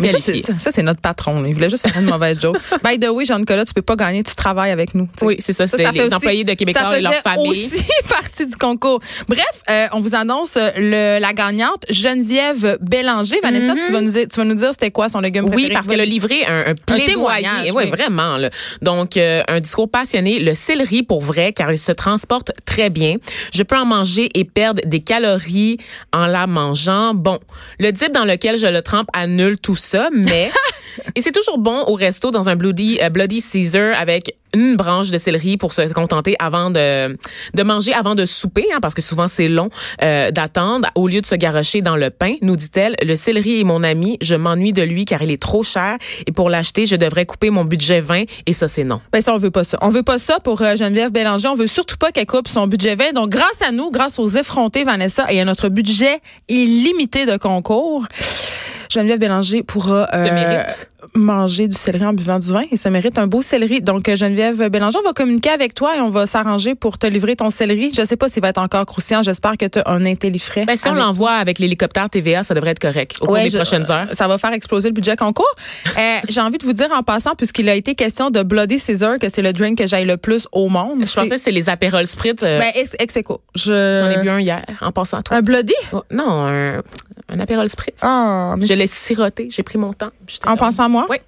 Mais 0.00 0.18
ça, 0.18 0.70
c'est, 0.72 0.82
notre 0.82 1.00
patron. 1.00 1.40
là. 1.40 1.48
Il 1.48 1.54
voulait 1.54 1.70
juste 1.70 1.86
faire 1.88 2.00
une 2.00 2.08
mauvaise 2.10 2.40
joke. 2.40 2.56
By 2.84 2.98
the 2.98 3.08
way, 3.08 3.24
Jean-Nicolas, 3.24 3.64
tu 3.64 3.72
peux 3.72 3.82
pas 3.82 3.94
gagner, 3.94 4.24
tu 4.24 4.34
travailles 4.34 4.72
avec 4.72 4.94
nous. 4.94 5.08
Oui, 5.22 5.36
c'est 5.38 5.52
ça. 5.52 5.66
C'était 5.68 5.84
ça 5.84 5.92
les 5.92 6.00
aussi- 6.02 6.14
employés 6.14 6.42
de 6.44 6.54
Québécois 6.54 6.82
ça 6.82 6.98
et 6.98 7.02
leur 7.02 7.14
famille. 7.14 7.48
aussi 7.50 7.84
partie 8.08 8.46
du 8.46 8.56
concours. 8.56 9.00
Bref, 9.28 9.44
euh, 9.70 9.86
on 9.92 10.00
vous 10.00 10.14
annonce 10.16 10.56
le, 10.76 11.18
la 11.20 11.32
gagnante, 11.32 11.84
Geneviève 11.88 12.78
Bélanger. 12.80 13.38
Vanessa, 13.42 13.74
tu, 13.86 13.92
vas 13.92 14.00
nous, 14.00 14.10
dire- 14.10 14.26
tu 14.28 14.36
vas 14.38 14.44
nous 14.44 14.54
dire 14.54 14.70
c'était 14.72 14.90
quoi 14.90 15.08
son 15.08 15.20
légume 15.20 15.44
Oui, 15.44 15.50
préféré? 15.52 15.74
parce 15.74 15.86
qu'elle 15.86 16.00
a 16.00 16.04
livré 16.04 16.44
un, 16.46 16.70
un 16.70 16.74
plaidoyer. 16.74 17.06
témoignage, 17.12 17.70
oui, 17.72 17.84
oui. 17.84 17.90
vraiment. 17.90 18.36
là. 18.38 18.50
Donc, 18.82 19.16
euh, 19.16 19.42
un 19.48 19.60
discours 19.60 19.88
passionné. 19.90 20.40
Le 20.40 20.54
céleri, 20.54 21.02
pour 21.04 21.20
vrai, 21.22 21.52
car 21.52 21.70
il 21.72 21.78
se 21.78 21.92
transporte 21.92 22.50
très 22.64 22.90
bien. 22.90 23.16
Je 23.54 23.62
peux 23.62 23.76
en 23.76 23.84
manger 23.86 24.30
et 24.34 24.44
perdre 24.44 24.82
des 24.84 25.00
calories 25.00 25.78
en 26.12 26.26
la 26.26 26.46
mangeant. 26.46 27.14
Bon, 27.14 27.38
le 27.78 27.92
dip 27.92 28.10
dans 28.12 28.24
lequel 28.24 28.58
je 28.58 28.66
le 28.66 28.82
trempe 28.82 29.08
annule 29.12 29.58
tout 29.58 29.75
ça, 29.78 30.08
mais... 30.12 30.50
et 31.14 31.20
c'est 31.20 31.32
toujours 31.32 31.58
bon 31.58 31.84
au 31.86 31.94
resto 31.94 32.30
dans 32.30 32.48
un 32.48 32.56
Bloody, 32.56 32.98
euh, 33.02 33.10
Bloody 33.10 33.40
Caesar 33.40 33.98
avec 33.98 34.34
une 34.54 34.76
branche 34.76 35.10
de 35.10 35.18
céleri 35.18 35.56
pour 35.56 35.72
se 35.72 35.82
contenter 35.92 36.34
avant 36.38 36.70
de, 36.70 37.16
de 37.54 37.62
manger, 37.62 37.92
avant 37.92 38.14
de 38.14 38.24
souper, 38.24 38.64
hein, 38.74 38.78
parce 38.80 38.94
que 38.94 39.02
souvent 39.02 39.28
c'est 39.28 39.48
long 39.48 39.68
euh, 40.02 40.30
d'attendre, 40.30 40.88
au 40.94 41.08
lieu 41.08 41.20
de 41.20 41.26
se 41.26 41.34
garrocher 41.34 41.82
dans 41.82 41.96
le 41.96 42.10
pain, 42.10 42.34
nous 42.42 42.56
dit-elle. 42.56 42.96
Le 43.02 43.16
céleri 43.16 43.60
est 43.60 43.64
mon 43.64 43.82
ami, 43.82 44.16
je 44.22 44.34
m'ennuie 44.34 44.72
de 44.72 44.82
lui 44.82 45.04
car 45.04 45.22
il 45.22 45.30
est 45.30 45.40
trop 45.40 45.62
cher 45.62 45.98
et 46.26 46.32
pour 46.32 46.48
l'acheter, 46.48 46.86
je 46.86 46.96
devrais 46.96 47.26
couper 47.26 47.50
mon 47.50 47.64
budget 47.64 48.00
20 48.00 48.24
et 48.46 48.52
ça 48.52 48.68
c'est 48.68 48.84
non. 48.84 49.00
Ben 49.12 49.20
ça, 49.20 49.34
on 49.34 49.38
veut 49.38 49.50
pas 49.50 49.64
ça. 49.64 49.78
On 49.82 49.88
veut 49.88 50.02
pas 50.02 50.18
ça 50.18 50.40
pour 50.40 50.62
euh, 50.62 50.76
Geneviève 50.76 51.10
Bélanger. 51.10 51.48
On 51.48 51.54
veut 51.54 51.66
surtout 51.66 51.96
pas 51.96 52.12
qu'elle 52.12 52.26
coupe 52.26 52.48
son 52.48 52.66
budget 52.66 52.94
20. 52.94 53.12
Donc, 53.12 53.30
grâce 53.30 53.62
à 53.66 53.72
nous, 53.72 53.90
grâce 53.90 54.18
aux 54.18 54.26
effrontés, 54.26 54.84
Vanessa, 54.84 55.26
et 55.30 55.40
à 55.40 55.44
notre 55.44 55.68
budget 55.68 56.20
illimité 56.48 57.26
de 57.26 57.36
concours, 57.36 58.06
Geneviève 58.88 59.18
Bélanger 59.18 59.62
pourra 59.62 60.08
euh, 60.14 60.32
mérite. 60.32 60.88
Manger 61.14 61.68
du 61.68 61.76
céleri 61.76 62.04
en 62.06 62.12
buvant 62.12 62.38
du 62.38 62.52
vin 62.52 62.64
et 62.70 62.76
se 62.76 62.88
mérite 62.88 63.18
un 63.18 63.26
beau 63.26 63.42
céleri. 63.42 63.80
Donc, 63.80 64.08
euh, 64.08 64.16
Geneviève 64.16 64.68
Bélanger, 64.68 64.98
on 65.02 65.06
va 65.06 65.12
communiquer 65.12 65.50
avec 65.50 65.74
toi 65.74 65.96
et 65.96 66.00
on 66.00 66.10
va 66.10 66.26
s'arranger 66.26 66.74
pour 66.74 66.98
te 66.98 67.06
livrer 67.06 67.36
ton 67.36 67.50
céleri. 67.50 67.92
Je 67.96 68.04
sais 68.04 68.16
pas 68.16 68.28
s'il 68.28 68.42
va 68.42 68.48
être 68.48 68.58
encore 68.58 68.84
croustillant. 68.86 69.22
J'espère 69.22 69.56
que 69.56 69.66
tu 69.66 69.78
as 69.78 69.88
un 69.90 70.04
intellifrais. 70.04 70.64
Ben, 70.64 70.76
si 70.76 70.88
on 70.88 70.94
l'envoie 70.94 71.32
avec 71.32 71.58
l'hélicoptère 71.58 72.08
TVA, 72.10 72.42
ça 72.42 72.54
devrait 72.54 72.70
être 72.72 72.78
correct 72.80 73.16
au 73.20 73.26
cours 73.26 73.36
des 73.36 73.50
je- 73.50 73.56
prochaines 73.56 73.90
heures. 73.90 74.06
Ça 74.12 74.28
va 74.28 74.38
faire 74.38 74.52
exploser 74.52 74.88
le 74.88 74.94
budget 74.94 75.16
concours. 75.16 75.46
Euh, 75.98 76.16
J'ai 76.28 76.40
envie 76.40 76.58
de 76.58 76.64
vous 76.64 76.72
dire 76.72 76.90
en 76.92 77.02
passant, 77.02 77.34
puisqu'il 77.34 77.68
a 77.68 77.74
été 77.74 77.94
question 77.94 78.30
de 78.30 78.42
Bloody 78.42 78.78
Caesar, 78.78 79.18
que 79.18 79.28
c'est 79.28 79.42
le 79.42 79.52
drink 79.52 79.78
que 79.78 79.86
j'aille 79.86 80.06
le 80.06 80.16
plus 80.16 80.48
au 80.52 80.68
monde. 80.68 81.04
Je 81.06 81.12
pensais 81.14 81.28
que 81.30 81.36
c'est 81.38 81.50
les 81.52 81.68
apérols 81.68 82.06
spritz. 82.06 82.42
euh, 82.42 82.58
Ben, 82.58 82.70
ex, 82.74 82.94
ex. 82.98 83.14
J'en 83.54 84.10
ai 84.10 84.18
bu 84.20 84.28
un 84.28 84.40
hier 84.40 84.64
en 84.82 84.92
passant 84.92 85.18
à 85.18 85.22
toi. 85.22 85.36
Un 85.36 85.42
Bloody? 85.42 85.72
Oh, 85.92 86.02
non, 86.10 86.46
un, 86.46 86.82
un 87.28 87.40
apérol 87.40 87.68
spritz. 87.68 88.00
Ah, 88.02 88.54
mais 88.58 88.66
Je 88.66 88.74
l'ai 88.74 88.86
siroté, 88.86 89.48
j'ai 89.50 89.62
pris 89.62 89.78
mon 89.78 89.92
temps. 89.92 90.10
En 90.46 90.56
pensant 90.56 90.84
à 90.84 90.88
moi? 90.96 91.06
Oui. 91.10 91.18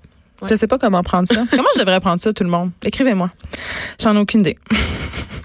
Je 0.49 0.55
sais 0.55 0.67
pas 0.67 0.79
comment 0.79 1.03
prendre 1.03 1.29
ça. 1.29 1.45
comment 1.51 1.69
je 1.75 1.81
devrais 1.81 2.01
prendre 2.01 2.21
ça, 2.21 2.33
tout 2.33 2.45
le 2.45 2.51
monde? 2.51 2.71
Écrivez-moi. 2.85 3.31
J'en 4.01 4.15
ai 4.15 4.19
aucune 4.19 4.41
idée. 4.41 4.59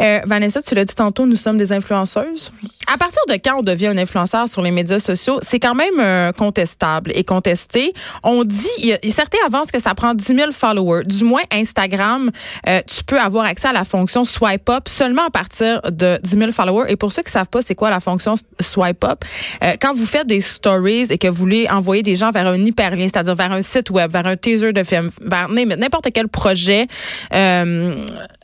Euh, 0.00 0.20
Vanessa, 0.24 0.62
tu 0.62 0.74
l'as 0.74 0.84
dit 0.84 0.94
tantôt, 0.94 1.26
nous 1.26 1.36
sommes 1.36 1.58
des 1.58 1.72
influenceuses. 1.72 2.52
À 2.92 2.98
partir 2.98 3.20
de 3.28 3.34
quand 3.34 3.58
on 3.58 3.62
devient 3.62 3.88
un 3.88 3.98
influenceur 3.98 4.48
sur 4.48 4.60
les 4.60 4.70
médias 4.70 4.98
sociaux, 4.98 5.38
c'est 5.42 5.58
quand 5.58 5.74
même 5.74 5.98
euh, 5.98 6.32
contestable 6.32 7.12
et 7.14 7.24
contesté. 7.24 7.94
On 8.22 8.44
dit, 8.44 8.68
y 8.78 8.92
a, 8.92 8.98
certains 9.10 9.38
avancent 9.46 9.70
que 9.70 9.80
ça 9.80 9.94
prend 9.94 10.14
10 10.14 10.24
000 10.24 10.52
followers. 10.52 11.04
Du 11.04 11.24
moins, 11.24 11.42
Instagram, 11.50 12.30
euh, 12.68 12.80
tu 12.86 13.02
peux 13.04 13.18
avoir 13.18 13.46
accès 13.46 13.68
à 13.68 13.72
la 13.72 13.84
fonction 13.84 14.24
swipe 14.24 14.68
up 14.68 14.88
seulement 14.88 15.26
à 15.26 15.30
partir 15.30 15.80
de 15.90 16.18
10 16.22 16.38
000 16.38 16.52
followers. 16.52 16.90
Et 16.90 16.96
pour 16.96 17.10
ceux 17.12 17.22
qui 17.22 17.32
savent 17.32 17.48
pas 17.48 17.62
c'est 17.62 17.74
quoi 17.74 17.90
la 17.90 18.00
fonction 18.00 18.34
swipe 18.60 19.04
up, 19.04 19.24
euh, 19.62 19.72
quand 19.80 19.94
vous 19.94 20.06
faites 20.06 20.26
des 20.26 20.40
stories 20.40 21.06
et 21.10 21.18
que 21.18 21.28
vous 21.28 21.34
voulez 21.34 21.68
envoyer 21.70 22.02
des 22.02 22.14
gens 22.14 22.30
vers 22.30 22.46
un 22.46 22.56
hyperlien, 22.56 23.08
c'est-à-dire 23.08 23.34
vers 23.34 23.52
un 23.52 23.62
site 23.62 23.90
web, 23.90 24.10
vers 24.10 24.26
un 24.26 24.36
teaser 24.36 24.72
de 24.72 24.82
film, 24.82 25.10
vers 25.22 25.48
n'importe 25.48 26.08
quel 26.12 26.28
projet, 26.28 26.86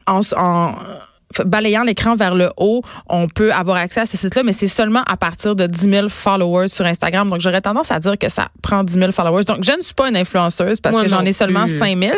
en 0.06 0.22
balayant 1.44 1.84
l'écran 1.84 2.14
vers 2.14 2.34
le 2.34 2.50
haut, 2.56 2.82
on 3.08 3.28
peut 3.28 3.52
avoir 3.52 3.76
accès 3.76 4.00
à 4.00 4.06
ce 4.06 4.16
site-là, 4.16 4.42
mais 4.42 4.52
c'est 4.52 4.66
seulement 4.66 5.02
à 5.06 5.16
partir 5.16 5.56
de 5.56 5.66
10 5.66 5.90
000 5.90 6.08
followers 6.08 6.68
sur 6.68 6.84
Instagram. 6.84 7.30
Donc, 7.30 7.40
j'aurais 7.40 7.60
tendance 7.60 7.90
à 7.90 8.00
dire 8.00 8.18
que 8.18 8.28
ça 8.28 8.48
prend 8.62 8.84
10 8.84 8.94
000 8.94 9.12
followers. 9.12 9.44
Donc, 9.44 9.64
je 9.64 9.72
ne 9.72 9.82
suis 9.82 9.94
pas 9.94 10.08
une 10.08 10.16
influenceuse 10.16 10.80
parce 10.80 10.94
Moi 10.94 11.04
que 11.04 11.08
j'en 11.08 11.24
ai 11.24 11.32
seulement 11.32 11.64
plus. 11.64 11.78
5 11.78 11.98
000. 11.98 12.12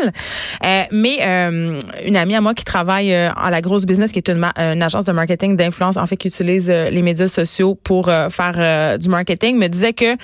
Euh, 0.65 0.83
mais 0.91 1.19
euh, 1.23 1.79
une 2.05 2.17
amie 2.17 2.35
à 2.35 2.41
moi 2.41 2.55
qui 2.55 2.65
travaille 2.65 3.13
euh, 3.13 3.31
à 3.37 3.51
la 3.51 3.61
grosse 3.61 3.85
business, 3.85 4.13
qui 4.13 4.19
est 4.19 4.29
une, 4.29 4.45
une 4.57 4.83
agence 4.83 5.05
de 5.05 5.13
marketing 5.13 5.57
d'influence, 5.57 5.97
en 5.97 6.07
fait, 6.07 6.17
qui 6.17 6.29
utilise 6.29 6.71
euh, 6.71 6.91
les 6.91 7.03
médias 7.03 7.29
sociaux 7.29 7.75
pour 7.75 8.09
euh, 8.09 8.29
faire 8.29 8.55
euh, 8.57 8.99
du 8.99 9.09
marketing, 9.09 9.59
me 9.59 9.69
disait 9.69 9.93
que 9.93 10.17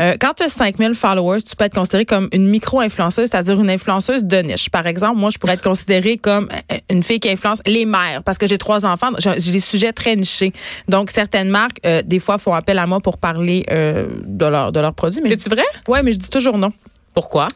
euh, 0.00 0.14
quand 0.20 0.34
tu 0.34 0.44
as 0.44 0.48
5 0.48 0.76
000 0.78 0.94
followers, 0.94 1.42
tu 1.42 1.56
peux 1.56 1.64
être 1.64 1.74
considérée 1.74 2.04
comme 2.04 2.28
une 2.32 2.48
micro-influenceuse, 2.48 3.28
c'est-à-dire 3.30 3.60
une 3.60 3.70
influenceuse 3.70 4.24
de 4.24 4.38
niche. 4.38 4.70
Par 4.70 4.86
exemple, 4.86 5.18
moi, 5.18 5.30
je 5.30 5.38
pourrais 5.38 5.54
être 5.54 5.62
considérée 5.62 6.16
comme 6.16 6.48
une 6.90 7.02
fille 7.02 7.20
qui 7.20 7.30
influence 7.30 7.60
les 7.66 7.84
mères 7.84 8.22
parce 8.24 8.35
que 8.38 8.46
j'ai 8.46 8.58
trois 8.58 8.84
enfants. 8.86 9.10
J'ai 9.18 9.52
des 9.52 9.60
sujets 9.60 9.92
très 9.92 10.16
nichés. 10.16 10.52
Donc, 10.88 11.10
certaines 11.10 11.48
marques, 11.48 11.78
euh, 11.86 12.02
des 12.04 12.18
fois, 12.18 12.38
font 12.38 12.54
appel 12.54 12.78
à 12.78 12.86
moi 12.86 13.00
pour 13.00 13.18
parler 13.18 13.64
euh, 13.70 14.06
de, 14.24 14.46
leur, 14.46 14.72
de 14.72 14.80
leurs 14.80 14.94
produits. 14.94 15.22
C'est-tu 15.24 15.48
vrai? 15.48 15.64
Ouais, 15.88 16.02
mais 16.02 16.12
je 16.12 16.18
dis 16.18 16.30
toujours 16.30 16.58
non. 16.58 16.72
Pourquoi? 17.14 17.48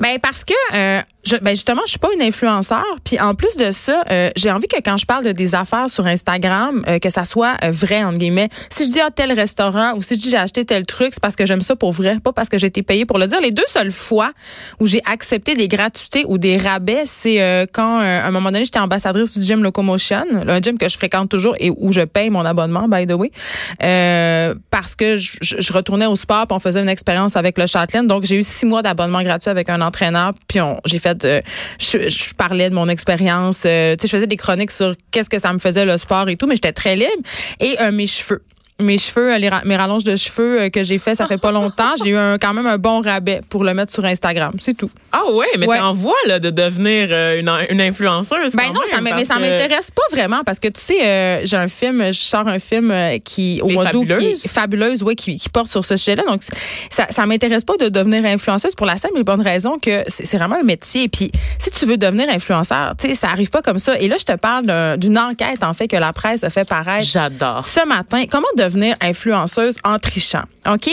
Ben 0.00 0.18
parce 0.20 0.42
que 0.42 0.52
euh, 0.74 1.00
ben 1.42 1.50
justement, 1.50 1.82
je 1.84 1.90
suis 1.90 1.98
pas 1.98 2.08
une 2.14 2.22
influenceur. 2.22 2.84
Puis 3.04 3.18
en 3.20 3.34
plus 3.34 3.56
de 3.56 3.72
ça, 3.72 4.04
euh, 4.10 4.30
j'ai 4.36 4.50
envie 4.50 4.68
que 4.68 4.80
quand 4.84 4.96
je 4.96 5.06
parle 5.06 5.24
de 5.24 5.32
des 5.32 5.54
affaires 5.54 5.88
sur 5.88 6.06
Instagram, 6.06 6.84
euh, 6.88 6.98
que 6.98 7.10
ça 7.10 7.24
soit 7.24 7.56
euh, 7.64 7.70
vrai 7.70 8.02
entre 8.04 8.18
guillemets. 8.18 8.48
Si 8.70 8.86
je 8.86 8.90
dis 8.90 9.00
à 9.00 9.10
tel 9.10 9.32
restaurant 9.32 9.94
ou 9.96 10.02
si 10.02 10.14
je 10.14 10.20
dis 10.20 10.30
j'ai 10.30 10.36
acheté 10.36 10.64
tel 10.64 10.86
truc, 10.86 11.10
c'est 11.12 11.22
parce 11.22 11.36
que 11.36 11.46
j'aime 11.46 11.60
ça 11.60 11.76
pour 11.76 11.92
vrai, 11.92 12.18
pas 12.22 12.32
parce 12.32 12.48
que 12.48 12.58
j'ai 12.58 12.68
été 12.68 12.82
payée 12.82 13.06
pour 13.06 13.18
le 13.18 13.26
dire. 13.26 13.40
Les 13.40 13.50
deux 13.50 13.64
seules 13.66 13.92
fois 13.92 14.32
où 14.80 14.86
j'ai 14.86 15.02
accepté 15.10 15.54
des 15.54 15.68
gratuités 15.68 16.24
ou 16.26 16.38
des 16.38 16.56
rabais, 16.56 17.02
c'est 17.04 17.42
euh, 17.42 17.66
quand 17.70 18.00
euh, 18.00 18.22
à 18.22 18.26
un 18.26 18.30
moment 18.30 18.50
donné 18.50 18.64
j'étais 18.64 18.78
ambassadrice 18.78 19.38
du 19.38 19.44
gym 19.44 19.62
Locomotion, 19.62 20.24
un 20.46 20.60
gym 20.60 20.78
que 20.78 20.88
je 20.88 20.96
fréquente 20.96 21.28
toujours 21.28 21.54
et 21.58 21.70
où 21.70 21.92
je 21.92 22.02
paye 22.02 22.30
mon 22.30 22.44
abonnement 22.44 22.88
by 22.88 23.06
the 23.06 23.12
way, 23.12 23.30
euh, 23.82 24.54
parce 24.70 24.94
que 24.94 25.16
je, 25.16 25.72
retournais 25.72 26.06
au 26.06 26.16
sport, 26.16 26.46
puis 26.46 26.56
on 26.56 26.60
faisait 26.60 26.80
une 26.80 26.88
expérience 26.88 27.36
avec 27.36 27.58
le 27.58 27.66
Châtelaine. 27.66 28.06
Donc 28.06 28.24
j'ai 28.24 28.36
eu 28.36 28.42
six 28.42 28.66
mois 28.66 28.82
d'abonnement 28.82 29.22
gratuit 29.22 29.50
avec 29.50 29.68
un 29.68 29.80
entraîneur, 29.80 30.32
puis 30.48 30.60
j'ai 30.84 30.98
fait, 30.98 31.15
euh, 31.24 31.40
je, 31.78 32.08
je 32.08 32.34
parlais 32.34 32.70
de 32.70 32.74
mon 32.74 32.88
expérience, 32.88 33.62
euh, 33.66 33.96
tu 33.96 34.02
sais, 34.02 34.08
je 34.08 34.16
faisais 34.16 34.26
des 34.26 34.36
chroniques 34.36 34.70
sur 34.70 34.94
qu'est-ce 35.10 35.30
que 35.30 35.38
ça 35.38 35.52
me 35.52 35.58
faisait 35.58 35.84
le 35.84 35.96
sport 35.98 36.28
et 36.28 36.36
tout, 36.36 36.46
mais 36.46 36.56
j'étais 36.56 36.72
très 36.72 36.96
libre. 36.96 37.22
Et 37.60 37.76
euh, 37.80 37.92
mes 37.92 38.06
cheveux. 38.06 38.42
Mes 38.78 38.98
cheveux, 38.98 39.32
euh, 39.32 39.38
les 39.38 39.48
ra- 39.48 39.62
mes 39.64 39.74
rallonges 39.74 40.04
de 40.04 40.16
cheveux 40.16 40.60
euh, 40.60 40.68
que 40.68 40.82
j'ai 40.82 40.98
fait, 40.98 41.14
ça 41.14 41.26
fait 41.26 41.38
pas 41.38 41.50
longtemps. 41.50 41.94
J'ai 42.04 42.10
eu 42.10 42.16
un, 42.16 42.36
quand 42.36 42.52
même 42.52 42.66
un 42.66 42.76
bon 42.76 43.00
rabais 43.00 43.40
pour 43.48 43.64
le 43.64 43.72
mettre 43.72 43.90
sur 43.90 44.04
Instagram. 44.04 44.52
C'est 44.60 44.76
tout. 44.76 44.90
Ah 45.12 45.22
ouais, 45.32 45.46
mais 45.58 45.66
Ouais. 45.66 45.78
t'es 45.78 45.82
en 45.82 45.94
voie 45.94 46.12
là, 46.26 46.38
de 46.38 46.50
devenir 46.50 47.08
euh, 47.10 47.40
une, 47.40 47.50
une 47.70 47.80
influenceuse. 47.80 48.54
Ben 48.54 48.64
non, 48.74 48.80
même, 48.80 48.90
ça, 48.92 49.00
mais 49.16 49.24
ça 49.24 49.38
m'intéresse 49.38 49.90
pas 49.90 50.02
vraiment 50.12 50.42
parce 50.44 50.58
que 50.58 50.68
tu 50.68 50.78
sais, 50.78 51.02
euh, 51.06 51.40
j'ai 51.44 51.56
un 51.56 51.68
film, 51.68 52.04
je 52.12 52.18
sors 52.20 52.46
un 52.46 52.58
film 52.58 52.92
qui 53.24 53.60
au 53.62 53.68
mois 53.70 53.86
d'août 53.92 54.06
qui 54.18 54.26
est 54.26 54.46
fabuleuse, 54.48 55.02
ouais, 55.02 55.14
qui, 55.14 55.38
qui 55.38 55.48
porte 55.48 55.70
sur 55.70 55.82
ce 55.82 55.96
sujet-là. 55.96 56.24
Donc 56.28 56.42
ça, 56.90 57.06
ça 57.08 57.24
m'intéresse 57.24 57.64
pas 57.64 57.78
de 57.78 57.88
devenir 57.88 58.26
influenceuse 58.26 58.74
pour 58.74 58.84
la 58.86 58.98
simple 58.98 59.18
et 59.18 59.22
bonne 59.24 59.40
raison 59.40 59.78
que 59.78 60.02
c'est 60.08 60.36
vraiment 60.36 60.56
un 60.60 60.64
métier. 60.64 61.04
Et 61.04 61.08
puis 61.08 61.32
si 61.58 61.70
tu 61.70 61.86
veux 61.86 61.96
devenir 61.96 62.28
influenceur, 62.28 62.92
tu 63.00 63.08
sais, 63.08 63.14
ça 63.14 63.28
arrive 63.30 63.48
pas 63.48 63.62
comme 63.62 63.78
ça. 63.78 63.98
Et 63.98 64.06
là, 64.06 64.16
je 64.18 64.24
te 64.26 64.36
parle 64.36 64.66
d'un- 64.66 64.98
d'une 64.98 65.16
enquête 65.18 65.62
en 65.62 65.72
fait 65.72 65.88
que 65.88 65.96
la 65.96 66.12
presse 66.12 66.44
a 66.44 66.50
fait 66.50 66.68
paraître 66.68 67.06
J'adore. 67.06 67.66
ce 67.66 67.86
matin. 67.86 68.24
Comment 68.30 68.46
devenir 68.66 68.96
influenceuse 69.00 69.76
en 69.84 69.98
trichant. 69.98 70.42
OK? 70.68 70.88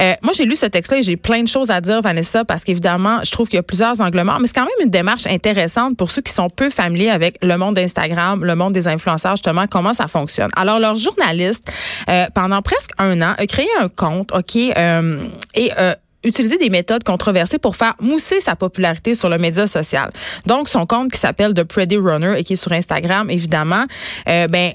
Euh, 0.00 0.14
moi, 0.22 0.32
j'ai 0.36 0.44
lu 0.44 0.56
ce 0.56 0.66
texte-là 0.66 0.98
et 0.98 1.02
j'ai 1.02 1.16
plein 1.16 1.42
de 1.42 1.48
choses 1.48 1.70
à 1.70 1.80
dire, 1.80 2.00
Vanessa, 2.02 2.44
parce 2.44 2.64
qu'évidemment, 2.64 3.18
je 3.24 3.30
trouve 3.30 3.48
qu'il 3.48 3.56
y 3.56 3.60
a 3.60 3.62
plusieurs 3.62 4.00
angles 4.00 4.22
morts, 4.22 4.40
mais 4.40 4.46
c'est 4.46 4.54
quand 4.54 4.62
même 4.62 4.70
une 4.82 4.90
démarche 4.90 5.26
intéressante 5.26 5.96
pour 5.96 6.10
ceux 6.10 6.22
qui 6.22 6.32
sont 6.32 6.48
peu 6.48 6.70
familiers 6.70 7.10
avec 7.10 7.38
le 7.42 7.56
monde 7.56 7.76
d'Instagram, 7.76 8.44
le 8.44 8.54
monde 8.54 8.72
des 8.72 8.88
influenceurs, 8.88 9.36
justement, 9.36 9.66
comment 9.66 9.92
ça 9.92 10.08
fonctionne. 10.08 10.50
Alors, 10.56 10.78
leur 10.78 10.96
journaliste, 10.96 11.70
euh, 12.08 12.26
pendant 12.34 12.62
presque 12.62 12.90
un 12.98 13.20
an, 13.22 13.34
a 13.36 13.46
créé 13.46 13.68
un 13.80 13.88
compte, 13.88 14.32
OK, 14.32 14.56
euh, 14.56 15.18
et 15.54 15.70
euh, 15.78 15.94
utiliser 16.24 16.58
des 16.58 16.70
méthodes 16.70 17.04
controversées 17.04 17.58
pour 17.58 17.76
faire 17.76 17.94
mousser 18.00 18.40
sa 18.40 18.56
popularité 18.56 19.14
sur 19.14 19.28
le 19.28 19.38
média 19.38 19.66
social. 19.66 20.10
Donc, 20.46 20.68
son 20.68 20.86
compte 20.86 21.12
qui 21.12 21.18
s'appelle 21.18 21.54
The 21.54 21.64
Pretty 21.64 21.96
Runner 21.96 22.34
et 22.36 22.44
qui 22.44 22.54
est 22.54 22.62
sur 22.62 22.72
Instagram, 22.72 23.30
évidemment, 23.30 23.84
euh, 24.28 24.46
ben, 24.48 24.72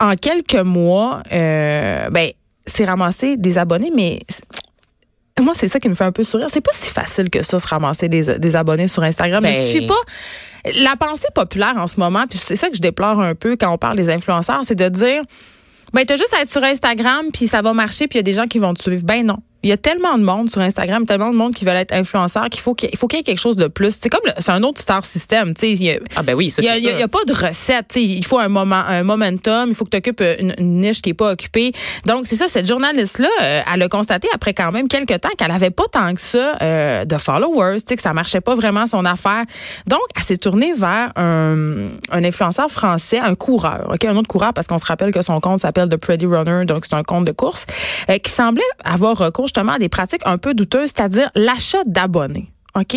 en 0.00 0.14
quelques 0.14 0.54
mois, 0.54 1.22
euh, 1.32 2.10
ben, 2.10 2.30
c'est 2.66 2.84
ramasser 2.84 3.36
des 3.36 3.58
abonnés, 3.58 3.92
mais 3.94 4.20
moi, 5.40 5.52
c'est 5.54 5.68
ça 5.68 5.78
qui 5.78 5.88
me 5.88 5.94
fait 5.94 6.04
un 6.04 6.12
peu 6.12 6.24
sourire. 6.24 6.48
C'est 6.50 6.62
pas 6.62 6.72
si 6.72 6.90
facile 6.90 7.30
que 7.30 7.42
ça, 7.42 7.60
se 7.60 7.66
ramasser 7.68 8.08
des, 8.08 8.38
des 8.38 8.56
abonnés 8.56 8.88
sur 8.88 9.02
Instagram. 9.02 9.42
Ben, 9.42 9.52
Mais 9.52 9.62
je 9.62 9.66
suis 9.66 9.86
pas. 9.86 9.94
La 10.82 10.96
pensée 10.96 11.28
populaire 11.34 11.74
en 11.76 11.86
ce 11.86 12.00
moment, 12.00 12.24
puis 12.28 12.38
c'est 12.38 12.56
ça 12.56 12.68
que 12.68 12.76
je 12.76 12.80
déplore 12.80 13.20
un 13.20 13.34
peu 13.34 13.56
quand 13.56 13.70
on 13.72 13.78
parle 13.78 13.96
des 13.96 14.10
influenceurs, 14.10 14.62
c'est 14.64 14.74
de 14.74 14.88
dire, 14.88 15.22
ben, 15.92 16.04
t'as 16.04 16.16
juste 16.16 16.34
à 16.34 16.42
être 16.42 16.50
sur 16.50 16.64
Instagram, 16.64 17.26
puis 17.32 17.46
ça 17.46 17.62
va 17.62 17.72
marcher, 17.72 18.08
puis 18.08 18.16
il 18.16 18.20
y 18.20 18.20
a 18.20 18.22
des 18.24 18.32
gens 18.32 18.46
qui 18.46 18.58
vont 18.58 18.74
te 18.74 18.82
suivre. 18.82 19.02
Ben 19.04 19.24
non. 19.24 19.38
Il 19.66 19.70
y 19.70 19.72
a 19.72 19.76
tellement 19.76 20.16
de 20.16 20.22
monde 20.22 20.48
sur 20.48 20.60
Instagram, 20.60 21.06
tellement 21.06 21.30
de 21.30 21.34
monde 21.34 21.52
qui 21.52 21.64
veulent 21.64 21.74
être 21.76 21.92
influenceur 21.92 22.48
qu'il 22.50 22.60
faut 22.60 22.74
qu'il 22.76 22.96
faut 22.96 23.08
qu'il 23.08 23.18
y 23.18 23.20
ait 23.20 23.24
quelque 23.24 23.40
chose 23.40 23.56
de 23.56 23.66
plus. 23.66 23.98
C'est 24.00 24.08
comme 24.08 24.20
c'est 24.38 24.52
un 24.52 24.62
autre 24.62 24.80
star 24.80 25.04
system, 25.04 25.54
tu 25.56 25.74
sais. 25.76 26.00
Ah 26.14 26.22
ben 26.22 26.34
oui, 26.36 26.50
ça 26.50 26.62
il 26.62 26.66
y 26.66 26.68
a, 26.68 26.74
c'est 26.74 26.78
il 26.78 26.84
y 26.84 26.86
a- 26.86 26.90
sûr. 26.90 26.98
il 26.98 27.00
y 27.00 27.04
a 27.04 27.08
pas 27.08 27.24
de 27.26 27.32
recette. 27.32 27.86
tu 27.88 27.94
sais. 28.00 28.04
Il 28.04 28.24
faut 28.24 28.38
un 28.38 28.46
moment, 28.48 28.76
un 28.86 29.02
momentum. 29.02 29.68
Il 29.68 29.74
faut 29.74 29.84
que 29.84 29.90
tu 29.90 29.96
occupes 29.96 30.22
une, 30.38 30.54
une 30.58 30.80
niche 30.82 31.02
qui 31.02 31.10
est 31.10 31.14
pas 31.14 31.32
occupée. 31.32 31.72
Donc, 32.04 32.28
c'est 32.28 32.36
ça, 32.36 32.46
cette 32.48 32.66
journaliste-là, 32.68 33.28
euh, 33.42 33.60
elle 33.74 33.82
a 33.82 33.88
constaté 33.88 34.28
après 34.32 34.54
quand 34.54 34.70
même 34.70 34.86
quelques 34.86 35.20
temps 35.20 35.30
qu'elle 35.36 35.50
avait 35.50 35.70
pas 35.70 35.86
tant 35.90 36.14
que 36.14 36.20
ça 36.20 36.56
euh, 36.62 37.04
de 37.04 37.16
followers, 37.18 37.78
tu 37.80 37.86
sais, 37.88 37.96
que 37.96 38.02
ça 38.02 38.12
marchait 38.12 38.40
pas 38.40 38.54
vraiment 38.54 38.86
son 38.86 39.04
affaire. 39.04 39.42
Donc, 39.88 39.98
elle 40.14 40.22
s'est 40.22 40.36
tournée 40.36 40.74
vers 40.74 41.10
un, 41.16 41.88
un 42.12 42.22
influenceur 42.24 42.70
français, 42.70 43.18
un 43.18 43.34
coureur, 43.34 43.90
ok, 43.92 44.04
un 44.04 44.14
autre 44.16 44.28
coureur, 44.28 44.52
parce 44.54 44.68
qu'on 44.68 44.78
se 44.78 44.86
rappelle 44.86 45.12
que 45.12 45.22
son 45.22 45.40
compte 45.40 45.58
s'appelle 45.58 45.88
The 45.88 45.96
Pretty 45.96 46.26
Runner, 46.26 46.64
donc 46.66 46.84
c'est 46.88 46.94
un 46.94 47.02
compte 47.02 47.24
de 47.24 47.32
course, 47.32 47.66
euh, 48.10 48.18
qui 48.18 48.30
semblait 48.30 48.62
avoir 48.84 49.18
recours 49.18 49.48
des 49.78 49.88
pratiques 49.88 50.22
un 50.24 50.38
peu 50.38 50.54
douteuses, 50.54 50.92
c'est-à-dire 50.94 51.30
l'achat 51.34 51.82
d'abonnés. 51.86 52.50
OK? 52.74 52.96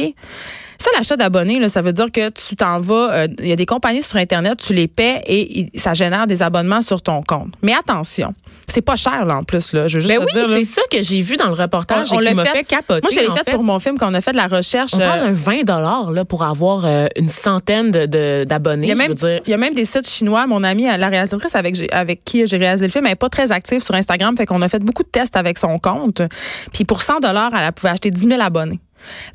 Ça, 0.82 0.90
l'achat 0.96 1.18
d'abonnés, 1.18 1.68
ça 1.68 1.82
veut 1.82 1.92
dire 1.92 2.10
que 2.12 2.30
tu 2.30 2.56
t'en 2.56 2.80
vas, 2.80 3.12
euh, 3.14 3.28
il 3.40 3.48
y 3.48 3.52
a 3.52 3.56
des 3.58 3.66
compagnies 3.66 4.02
sur 4.02 4.16
Internet, 4.18 4.60
tu 4.66 4.74
les 4.74 4.88
paies 4.88 5.22
et 5.28 5.70
ça 5.78 5.94
génère 5.94 6.26
des 6.26 6.42
abonnements 6.42 6.82
sur 6.82 7.02
ton 7.02 7.22
compte. 7.22 7.54
Mais 7.62 7.74
attention, 7.74 8.32
c'est 8.68 8.82
pas 8.82 8.96
cher, 8.96 9.26
là, 9.26 9.36
en 9.38 9.44
plus, 9.44 9.74
là. 9.74 9.88
Je 9.90 9.98
veux 10.00 10.02
juste 10.08 10.14
Ben 10.20 10.26
te 10.26 10.48
oui, 10.54 10.64
c'est 10.66 10.76
ça 10.76 10.82
que 10.90 11.02
j'ai 11.02 11.20
vu 11.22 11.36
dans 11.36 11.48
le 11.48 11.54
reportage 11.54 12.08
On- 12.12 12.16
on 12.16 12.20
et 12.22 12.24
l'a 12.24 12.30
qui 12.32 12.36
m'a 12.38 12.46
fait. 12.46 12.58
fait 12.60 12.64
capoter. 12.64 13.02
Moi, 13.04 13.12
je 13.14 13.20
l'ai 13.20 13.44
fait, 13.44 13.52
pour 13.52 13.64
mon 13.64 13.78
film 13.80 13.98
quand 13.98 14.10
on 14.10 14.14
a 14.14 14.22
fait 14.22 14.32
de 14.32 14.38
la 14.38 14.48
recherche. 14.48 14.92
On 14.94 15.02
euh, 15.02 15.06
parle 15.08 15.20
d'un 15.20 15.32
20 15.34 15.64
dollars 15.66 16.12
là 16.12 16.24
pour 16.24 16.44
avoir 16.44 16.86
euh, 16.86 17.08
une 17.18 17.28
centaine 17.30 17.92
de- 17.92 18.06
de 18.06 18.46
d'abonnés. 18.48 18.88
Il 18.88 18.90
y, 18.90 18.92
a 18.92 18.96
je 18.96 19.00
même, 19.00 19.10
veux 19.10 19.16
dire. 19.16 19.42
il 19.46 19.52
y 19.52 19.54
a 19.54 19.58
même 19.58 19.74
des 19.74 19.84
sites 19.86 20.08
chinois. 20.08 20.48
Mon 20.48 20.64
amie, 20.64 20.86
la 20.86 21.08
réalisatrice 21.10 21.56
avec, 21.56 22.24
qui 22.24 22.48
j'ai 22.48 22.58
réalisé 22.58 22.86
le 22.88 22.92
film, 22.92 23.06
elle 23.06 23.12
n'est 23.12 23.16
pas 23.16 23.30
très 23.30 23.52
active 23.52 23.82
sur 23.84 23.96
Instagram. 23.96 24.36
Fait 24.38 24.46
qu'on 24.46 24.62
a 24.62 24.70
fait 24.70 24.80
beaucoup 24.84 25.04
de 25.04 25.10
tests 25.10 25.36
avec 25.36 25.58
son 25.58 25.78
compte. 25.78 26.22
Puis 26.74 26.86
pour 26.86 27.02
100 27.02 27.20
dollars, 27.20 27.52
elle 27.54 27.72
pouvait 27.74 27.90
acheter 27.92 28.12
10 28.12 28.28
000 28.30 28.42
abonnés. 28.42 28.80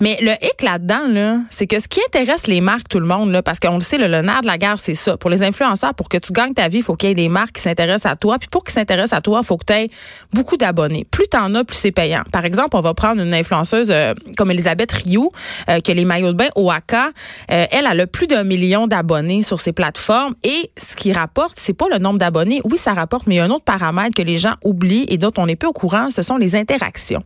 Mais 0.01 0.19
le 0.21 0.33
hic 0.33 0.63
là-dedans, 0.63 1.09
là, 1.09 1.39
c'est 1.51 1.67
que 1.67 1.81
ce 1.81 1.89
qui 1.89 2.01
intéresse 2.07 2.47
les 2.47 2.61
marques, 2.61 2.89
tout 2.89 3.01
le 3.01 3.07
monde, 3.07 3.41
parce 3.43 3.61
qu'on 3.61 3.75
le 3.75 3.81
sait, 3.81 3.99
le, 3.99 4.09
le 4.09 4.23
nerf 4.23 4.43
de 4.43 4.47
la 4.47 4.59
guerre, 4.59 4.79
c'est 4.79 4.95
ça. 4.95 5.17
Pour 5.17 5.31
les 5.31 5.43
influenceurs, 5.43 5.95
pour 5.95 6.09
que 6.09 6.19
tu 6.19 6.33
gagnes 6.33 6.55
ta 6.55 6.69
vie, 6.69 6.79
il 6.79 6.83
faut 6.83 6.97
qu'il 6.97 7.09
y 7.09 7.13
ait 7.13 7.15
des 7.15 7.29
marques 7.29 7.53
qui 7.53 7.63
s'intéressent 7.63 8.11
à 8.11 8.17
toi. 8.17 8.39
Puis 8.39 8.49
pour 8.51 8.65
qu'ils 8.65 8.75
s'intéressent 8.75 9.19
à 9.19 9.21
toi, 9.21 9.41
il 9.43 9.47
faut 9.47 9.57
que 9.57 9.65
tu 9.67 9.73
aies 9.73 9.91
beaucoup 10.33 10.57
d'abonnés. 10.57 11.07
Plus 11.11 11.27
tu 11.31 11.37
en 11.37 11.55
as, 11.55 11.65
plus 11.65 11.77
c'est 11.77 11.93
payant. 11.93 12.23
Par 12.33 12.45
exemple, 12.45 12.77
on 12.77 12.81
va 12.81 12.95
prendre 12.95 13.23
une 13.23 13.35
influenceuse 13.35 13.91
euh, 13.91 14.15
comme 14.37 14.51
Elisabeth 14.51 14.93
Rioux, 14.93 15.31
euh, 15.69 15.81
qui 15.81 15.91
a 15.91 15.95
les 15.95 16.05
maillots 16.05 16.33
de 16.33 16.37
bain 16.37 16.49
Oaka. 16.57 17.11
Euh, 17.51 17.67
elle, 17.71 17.87
a 17.87 18.07
plus 18.07 18.27
d'un 18.27 18.45
million 18.45 18.87
d'abonnés 18.87 19.43
sur 19.43 19.61
ses 19.61 19.73
plateformes. 19.73 20.35
Et 20.43 20.71
ce 20.77 20.97
qui 20.97 21.13
rapporte, 21.13 21.55
c'est 21.57 21.75
pas 21.75 21.87
le 21.91 21.99
nombre 21.99 22.19
d'abonnés. 22.19 22.61
Oui, 22.65 22.79
ça 22.79 22.93
rapporte, 22.93 23.27
mais 23.27 23.37
il 23.37 23.39
y 23.39 23.41
a 23.41 23.45
un 23.45 23.51
autre 23.51 23.65
paramètre 23.65 24.15
que 24.15 24.23
les 24.23 24.39
gens 24.39 24.55
oublient 24.65 25.07
et 25.09 25.19
dont 25.19 25.33
on 25.37 25.47
n'est 25.47 25.57
peu 25.57 25.67
au 25.67 25.73
courant, 25.73 26.11
ce 26.11 26.23
sont 26.23 26.37
les 26.37 26.57
interactions. 26.57 27.23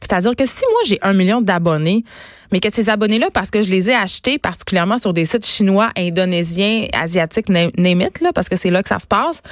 C'est-à-dire 0.00 0.34
que 0.36 0.46
si 0.46 0.64
moi 0.70 0.80
j'ai 0.86 0.98
un 1.02 1.12
million 1.12 1.40
d'abonnés, 1.40 2.04
mais 2.52 2.60
que 2.60 2.72
ces 2.72 2.90
abonnés-là, 2.90 3.30
parce 3.32 3.50
que 3.50 3.62
je 3.62 3.70
les 3.70 3.90
ai 3.90 3.94
achetés 3.94 4.38
particulièrement 4.38 4.98
sur 4.98 5.12
des 5.12 5.24
sites 5.24 5.46
chinois, 5.46 5.90
indonésiens, 5.96 6.86
asiatiques, 6.92 7.48
it, 7.48 8.20
là, 8.20 8.32
parce 8.32 8.48
que 8.48 8.56
c'est 8.56 8.70
là 8.70 8.82
que 8.82 8.88
ça 8.88 8.98
se 8.98 9.06
passe, 9.06 9.42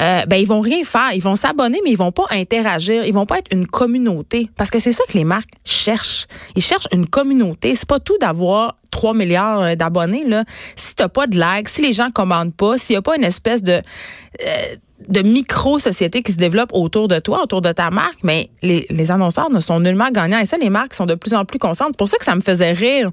euh, 0.00 0.24
ben 0.26 0.36
ils 0.36 0.46
vont 0.46 0.60
rien 0.60 0.84
faire. 0.84 1.10
Ils 1.12 1.22
vont 1.22 1.36
s'abonner, 1.36 1.80
mais 1.84 1.90
ils 1.90 1.98
vont 1.98 2.12
pas 2.12 2.24
interagir. 2.30 3.04
Ils 3.04 3.12
vont 3.12 3.26
pas 3.26 3.38
être 3.38 3.52
une 3.52 3.66
communauté. 3.66 4.48
Parce 4.56 4.70
que 4.70 4.78
c'est 4.80 4.92
ça 4.92 5.04
que 5.06 5.18
les 5.18 5.24
marques 5.24 5.50
cherchent. 5.64 6.26
Ils 6.56 6.62
cherchent 6.62 6.88
une 6.92 7.06
communauté. 7.06 7.74
C'est 7.74 7.88
pas 7.88 8.00
tout 8.00 8.16
d'avoir 8.18 8.76
3 8.90 9.12
milliards 9.12 9.60
euh, 9.60 9.74
d'abonnés. 9.74 10.24
Là. 10.26 10.44
Si 10.76 10.94
t'as 10.94 11.08
pas 11.08 11.26
de 11.26 11.38
likes, 11.38 11.68
si 11.68 11.82
les 11.82 11.92
gens 11.92 12.10
commandent 12.10 12.54
pas, 12.54 12.78
s'il 12.78 12.94
y 12.94 12.96
a 12.96 13.02
pas 13.02 13.16
une 13.16 13.24
espèce 13.24 13.62
de... 13.62 13.72
euh, 13.72 14.76
de 15.08 15.22
micro-sociétés 15.22 16.22
qui 16.22 16.32
se 16.32 16.36
développent 16.38 16.72
autour 16.72 17.08
de 17.08 17.18
toi, 17.18 17.42
autour 17.42 17.60
de 17.60 17.72
ta 17.72 17.90
marque, 17.90 18.18
mais 18.22 18.50
les, 18.62 18.86
les 18.90 19.10
annonceurs 19.10 19.50
ne 19.50 19.60
sont 19.60 19.80
nullement 19.80 20.10
gagnants. 20.10 20.38
Et 20.38 20.46
ça, 20.46 20.56
les 20.58 20.70
marques 20.70 20.94
sont 20.94 21.06
de 21.06 21.14
plus 21.14 21.34
en 21.34 21.44
plus 21.44 21.58
conscientes. 21.58 21.90
C'est 21.92 21.98
pour 21.98 22.08
ça 22.08 22.16
que 22.18 22.24
ça 22.24 22.34
me 22.34 22.40
faisait 22.40 22.72
rire 22.72 23.08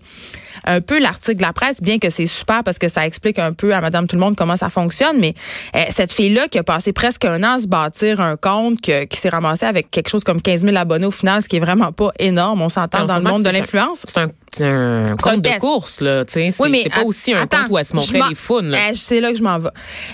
un 0.66 0.82
peu 0.82 1.00
l'article 1.00 1.38
de 1.38 1.42
la 1.42 1.54
presse, 1.54 1.82
bien 1.82 2.00
que 2.00 2.10
c'est 2.10 2.26
super 2.26 2.64
parce 2.66 2.78
que 2.80 2.90
ça 2.90 3.06
explique 3.06 3.40
un 3.40 3.54
peu 3.54 3.74
à 3.74 3.80
Madame 3.82 4.08
Tout 4.08 4.16
le 4.18 4.20
Monde 4.22 4.36
comment 4.36 4.58
ça 4.58 4.70
fonctionne. 4.70 5.18
Mais 5.20 5.34
euh, 5.76 5.84
cette 5.90 6.12
fille-là 6.12 6.48
qui 6.50 6.58
a 6.60 6.64
passé 6.64 6.92
presque 6.92 7.24
un 7.26 7.42
an 7.44 7.54
à 7.56 7.60
se 7.60 7.68
bâtir 7.68 8.20
un 8.20 8.36
compte, 8.36 8.82
que- 8.82 9.06
qui 9.06 9.18
s'est 9.20 9.30
ramassé 9.30 9.66
avec 9.66 9.90
quelque 9.90 10.10
chose 10.10 10.24
comme 10.24 10.42
15 10.42 10.64
000 10.66 10.76
abonnés 10.76 11.06
au 11.06 11.12
final, 11.12 11.42
ce 11.42 11.48
qui 11.48 11.56
est 11.58 11.62
vraiment 11.62 11.92
pas 11.92 12.12
énorme. 12.20 12.62
On 12.62 12.70
s'entend 12.70 13.06
dans 13.06 13.18
le 13.18 13.24
monde 13.24 13.44
de 13.44 13.50
l'influence. 13.50 14.04
C'est 14.06 14.18
un, 14.20 14.32
c'est 14.52 14.66
un 14.66 15.06
un 15.10 15.16
compte 15.16 15.42
de 15.42 15.60
course, 15.60 16.02
là. 16.02 16.26
tu 16.26 16.34
sais. 16.34 16.52
C'est 16.52 16.64
Oui, 16.64 16.86
pas 16.94 17.04
aussi 17.04 17.34
un 17.34 17.44
attends, 17.44 17.60
compte 17.60 17.68
où 17.70 17.78
elle 17.78 17.86
se 17.86 17.96
montrait 17.96 18.22
les 18.30 18.36
founes. 18.36 18.70
là. 18.72 18.78
Euh, 18.78 18.92
c'est 18.96 19.22
là 19.22 19.32
que 19.32 19.38
je 19.38 19.44
m'en 19.44 19.58
vais. 19.60 19.70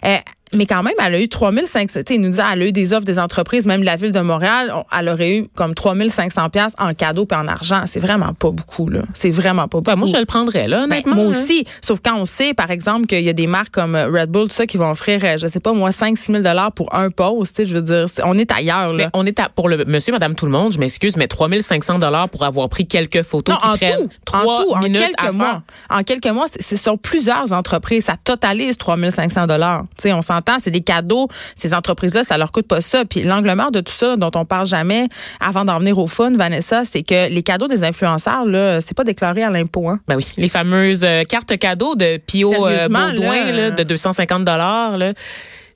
Euh, 0.05 0.17
mais 0.55 0.65
quand 0.65 0.83
même, 0.83 0.93
elle 1.03 1.15
a 1.15 1.19
eu 1.21 1.27
3500, 1.29 1.99
tu 1.99 2.03
sais, 2.07 2.15
il 2.15 2.21
nous 2.21 2.29
disait, 2.29 2.43
elle 2.53 2.61
a 2.61 2.65
eu 2.65 2.71
des 2.71 2.93
offres 2.93 3.05
des 3.05 3.19
entreprises, 3.19 3.65
même 3.65 3.81
de 3.81 3.85
la 3.85 3.95
ville 3.95 4.11
de 4.11 4.19
Montréal, 4.21 4.71
on- 4.73 4.83
elle 4.97 5.09
aurait 5.09 5.37
eu 5.37 5.47
comme 5.55 5.73
3500 5.75 6.49
pièces 6.49 6.73
en 6.79 6.93
cadeau 6.93 7.25
puis 7.25 7.37
en 7.37 7.47
argent. 7.47 7.83
C'est 7.85 7.99
vraiment 7.99 8.33
pas 8.33 8.51
beaucoup, 8.51 8.89
là. 8.89 9.01
C'est 9.13 9.29
vraiment 9.31 9.63
pas 9.67 9.79
beaucoup. 9.79 9.83
Ben, 9.91 9.95
moi, 9.95 10.07
je 10.11 10.17
le 10.17 10.25
prendrais, 10.25 10.67
là, 10.67 10.77
Ben, 10.79 10.83
honnêtement. 10.85 11.15
moi 11.15 11.25
hein. 11.25 11.29
aussi. 11.29 11.65
Sauf 11.81 11.99
quand 12.03 12.15
on 12.17 12.25
sait, 12.25 12.53
par 12.53 12.71
exemple, 12.71 13.05
qu'il 13.07 13.23
y 13.23 13.29
a 13.29 13.33
des 13.33 13.47
marques 13.47 13.73
comme 13.73 13.95
euh, 13.95 14.07
Red 14.09 14.29
Bull, 14.29 14.47
tout 14.49 14.55
ça, 14.55 14.65
qui 14.65 14.77
vont 14.77 14.91
offrir, 14.91 15.19
euh, 15.23 15.37
je 15.37 15.47
sais 15.47 15.59
pas, 15.59 15.73
moi, 15.73 15.91
5-6 15.91 16.31
000 16.31 16.43
dollars 16.43 16.71
pour 16.71 16.93
un 16.95 17.09
post. 17.09 17.55
Tu 17.55 17.63
sais, 17.63 17.69
je 17.69 17.75
veux 17.75 17.81
dire, 17.81 18.05
on 18.23 18.37
est 18.37 18.51
ailleurs, 18.51 18.93
là. 18.93 19.05
Mais 19.05 19.09
on 19.13 19.25
est 19.25 19.39
à, 19.39 19.49
pour 19.49 19.69
le 19.69 19.83
monsieur, 19.85 20.13
madame, 20.13 20.35
tout 20.35 20.45
le 20.45 20.51
monde, 20.51 20.71
je 20.73 20.79
m'excuse, 20.79 21.15
mais 21.17 21.27
3500 21.27 21.97
dollars 21.99 22.29
pour 22.29 22.43
avoir 22.43 22.69
pris 22.69 22.87
quelques 22.87 23.23
photos 23.23 23.55
Non, 23.55 23.59
qui 23.59 23.67
en 23.67 23.75
prennent 23.77 24.07
tout, 24.25 24.35
en 24.35 24.41
tout, 24.63 24.71
en 24.71 24.83
à 24.83 24.89
quelques 24.89 25.19
faire. 25.21 25.33
mois. 25.33 25.63
En 25.89 26.03
quelques 26.03 26.27
mois, 26.27 26.45
c'est- 26.59 26.75
sur 26.77 26.97
plusieurs 26.99 27.53
entreprises. 27.53 28.05
Ça 28.05 28.15
totalise 28.21 28.77
3500 28.77 29.47
dollars. 29.47 29.83
Tu 29.97 30.03
sais, 30.03 30.13
on 30.13 30.21
s'entend, 30.21 30.44
c'est 30.59 30.71
des 30.71 30.81
cadeaux. 30.81 31.27
Ces 31.55 31.73
entreprises-là, 31.73 32.23
ça 32.23 32.37
leur 32.37 32.51
coûte 32.51 32.67
pas 32.67 32.81
ça. 32.81 33.05
Puis 33.05 33.23
l'angle 33.23 33.53
mort 33.55 33.71
de 33.71 33.81
tout 33.81 33.93
ça, 33.93 34.15
dont 34.15 34.31
on 34.35 34.45
parle 34.45 34.65
jamais, 34.65 35.07
avant 35.39 35.65
d'en 35.65 35.79
venir 35.79 35.97
au 35.97 36.07
fun, 36.07 36.31
Vanessa, 36.35 36.83
c'est 36.85 37.03
que 37.03 37.29
les 37.29 37.43
cadeaux 37.43 37.67
des 37.67 37.83
influenceurs, 37.83 38.45
là, 38.45 38.81
c'est 38.81 38.95
pas 38.95 39.03
déclaré 39.03 39.43
à 39.43 39.49
l'impôt. 39.49 39.89
Hein. 39.89 39.99
Ben 40.07 40.15
oui, 40.15 40.25
les 40.37 40.49
fameuses 40.49 41.03
euh, 41.03 41.23
cartes 41.23 41.57
cadeaux 41.57 41.95
de 41.95 42.17
Pio 42.17 42.51
euh, 42.67 42.87
Baudouin 42.87 43.45
là, 43.45 43.51
là, 43.51 43.71
de 43.71 43.83
250 43.83 44.43
dollars. 44.43 44.97
là. 44.97 45.13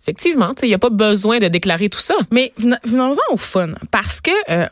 Effectivement, 0.01 0.53
il 0.63 0.69
n'y 0.69 0.73
a 0.73 0.79
pas 0.79 0.89
besoin 0.89 1.39
de 1.39 1.47
déclarer 1.49 1.89
tout 1.89 1.99
ça. 1.99 2.15
Mais 2.31 2.53
ven- 2.57 2.79
venons-en 2.83 3.33
au 3.33 3.37
fun. 3.37 3.67
Parce 3.91 4.21
que, 4.21 4.31
euh, 4.49 4.65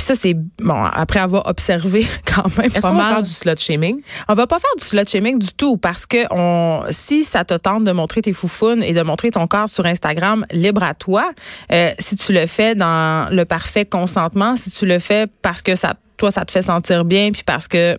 puis 0.00 0.06
ça, 0.06 0.14
c'est, 0.14 0.32
bon, 0.32 0.82
après 0.82 1.20
avoir 1.20 1.46
observé 1.46 2.06
quand 2.24 2.56
même 2.56 2.70
Est-ce 2.74 2.80
pas 2.80 2.88
qu'on 2.88 2.96
va 2.96 3.08
faire 3.10 3.20
du 3.20 3.28
slut 3.28 3.58
shaming? 3.58 4.00
On 4.28 4.34
va 4.34 4.46
pas 4.46 4.58
faire 4.58 4.70
du 4.78 4.82
slut 4.82 5.06
shaming 5.06 5.38
du 5.38 5.52
tout 5.52 5.76
parce 5.76 6.06
que 6.06 6.16
on, 6.30 6.86
si 6.88 7.22
ça 7.22 7.44
te 7.44 7.52
tente 7.52 7.84
de 7.84 7.92
montrer 7.92 8.22
tes 8.22 8.32
foufounes 8.32 8.82
et 8.82 8.94
de 8.94 9.02
montrer 9.02 9.30
ton 9.30 9.46
corps 9.46 9.68
sur 9.68 9.84
Instagram, 9.84 10.46
libre 10.52 10.82
à 10.84 10.94
toi. 10.94 11.30
Euh, 11.70 11.90
si 11.98 12.16
tu 12.16 12.32
le 12.32 12.46
fais 12.46 12.74
dans 12.74 13.30
le 13.30 13.44
parfait 13.44 13.84
consentement, 13.84 14.56
si 14.56 14.70
tu 14.70 14.86
le 14.86 15.00
fais 15.00 15.26
parce 15.42 15.60
que 15.60 15.76
ça, 15.76 15.92
toi, 16.16 16.30
ça 16.30 16.46
te 16.46 16.50
fait 16.50 16.62
sentir 16.62 17.04
bien, 17.04 17.30
puis 17.30 17.42
parce 17.42 17.68
que 17.68 17.98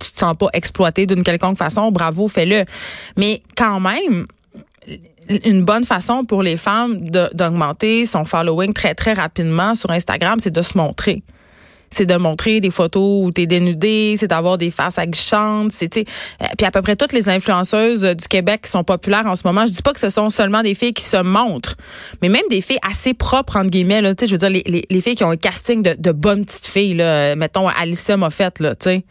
tu 0.00 0.10
te 0.10 0.18
sens 0.18 0.34
pas 0.36 0.48
exploité 0.54 1.06
d'une 1.06 1.22
quelconque 1.22 1.56
façon, 1.56 1.92
bravo, 1.92 2.26
fais-le. 2.26 2.64
Mais 3.16 3.44
quand 3.56 3.78
même, 3.78 4.26
une 5.44 5.64
bonne 5.64 5.84
façon 5.84 6.24
pour 6.24 6.42
les 6.42 6.56
femmes 6.56 7.10
d'augmenter 7.10 8.06
son 8.06 8.24
following 8.24 8.72
très, 8.72 8.94
très 8.94 9.12
rapidement 9.12 9.74
sur 9.74 9.90
Instagram, 9.90 10.38
c'est 10.40 10.52
de 10.52 10.62
se 10.62 10.76
montrer. 10.76 11.22
C'est 11.90 12.06
de 12.06 12.16
montrer 12.16 12.60
des 12.60 12.72
photos 12.72 13.24
où 13.24 13.30
t'es 13.30 13.46
dénudé, 13.46 14.16
c'est 14.18 14.26
d'avoir 14.26 14.58
des 14.58 14.70
faces 14.70 14.98
aguichantes, 14.98 15.70
c'est 15.70 15.88
tu 15.88 16.00
euh, 16.00 16.46
puis 16.58 16.66
à 16.66 16.72
peu 16.72 16.82
près 16.82 16.96
toutes 16.96 17.12
les 17.12 17.28
influenceuses 17.28 18.02
du 18.02 18.26
Québec 18.26 18.62
qui 18.64 18.70
sont 18.70 18.82
populaires 18.82 19.26
en 19.26 19.36
ce 19.36 19.42
moment, 19.44 19.64
je 19.66 19.72
dis 19.72 19.82
pas 19.82 19.92
que 19.92 20.00
ce 20.00 20.10
sont 20.10 20.28
seulement 20.28 20.62
des 20.62 20.74
filles 20.74 20.94
qui 20.94 21.04
se 21.04 21.22
montrent, 21.22 21.76
mais 22.22 22.28
même 22.28 22.42
des 22.50 22.60
filles 22.60 22.80
assez 22.86 23.14
propres 23.14 23.56
entre 23.56 23.70
guillemets 23.70 24.02
là, 24.02 24.14
tu 24.16 24.24
sais, 24.24 24.26
je 24.26 24.32
veux 24.32 24.38
dire 24.38 24.50
les, 24.50 24.64
les, 24.66 24.84
les 24.90 25.00
filles 25.00 25.14
qui 25.14 25.24
ont 25.24 25.30
un 25.30 25.36
casting 25.36 25.82
de, 25.82 25.94
de 25.96 26.10
bonnes 26.10 26.44
petites 26.44 26.66
filles 26.66 26.94
là, 26.94 27.04
euh, 27.04 27.36
mettons 27.36 27.68
Alicia 27.68 28.16
Moffett 28.16 28.58
là, 28.58 28.74
tu 28.74 28.90
sais. 28.90 29.04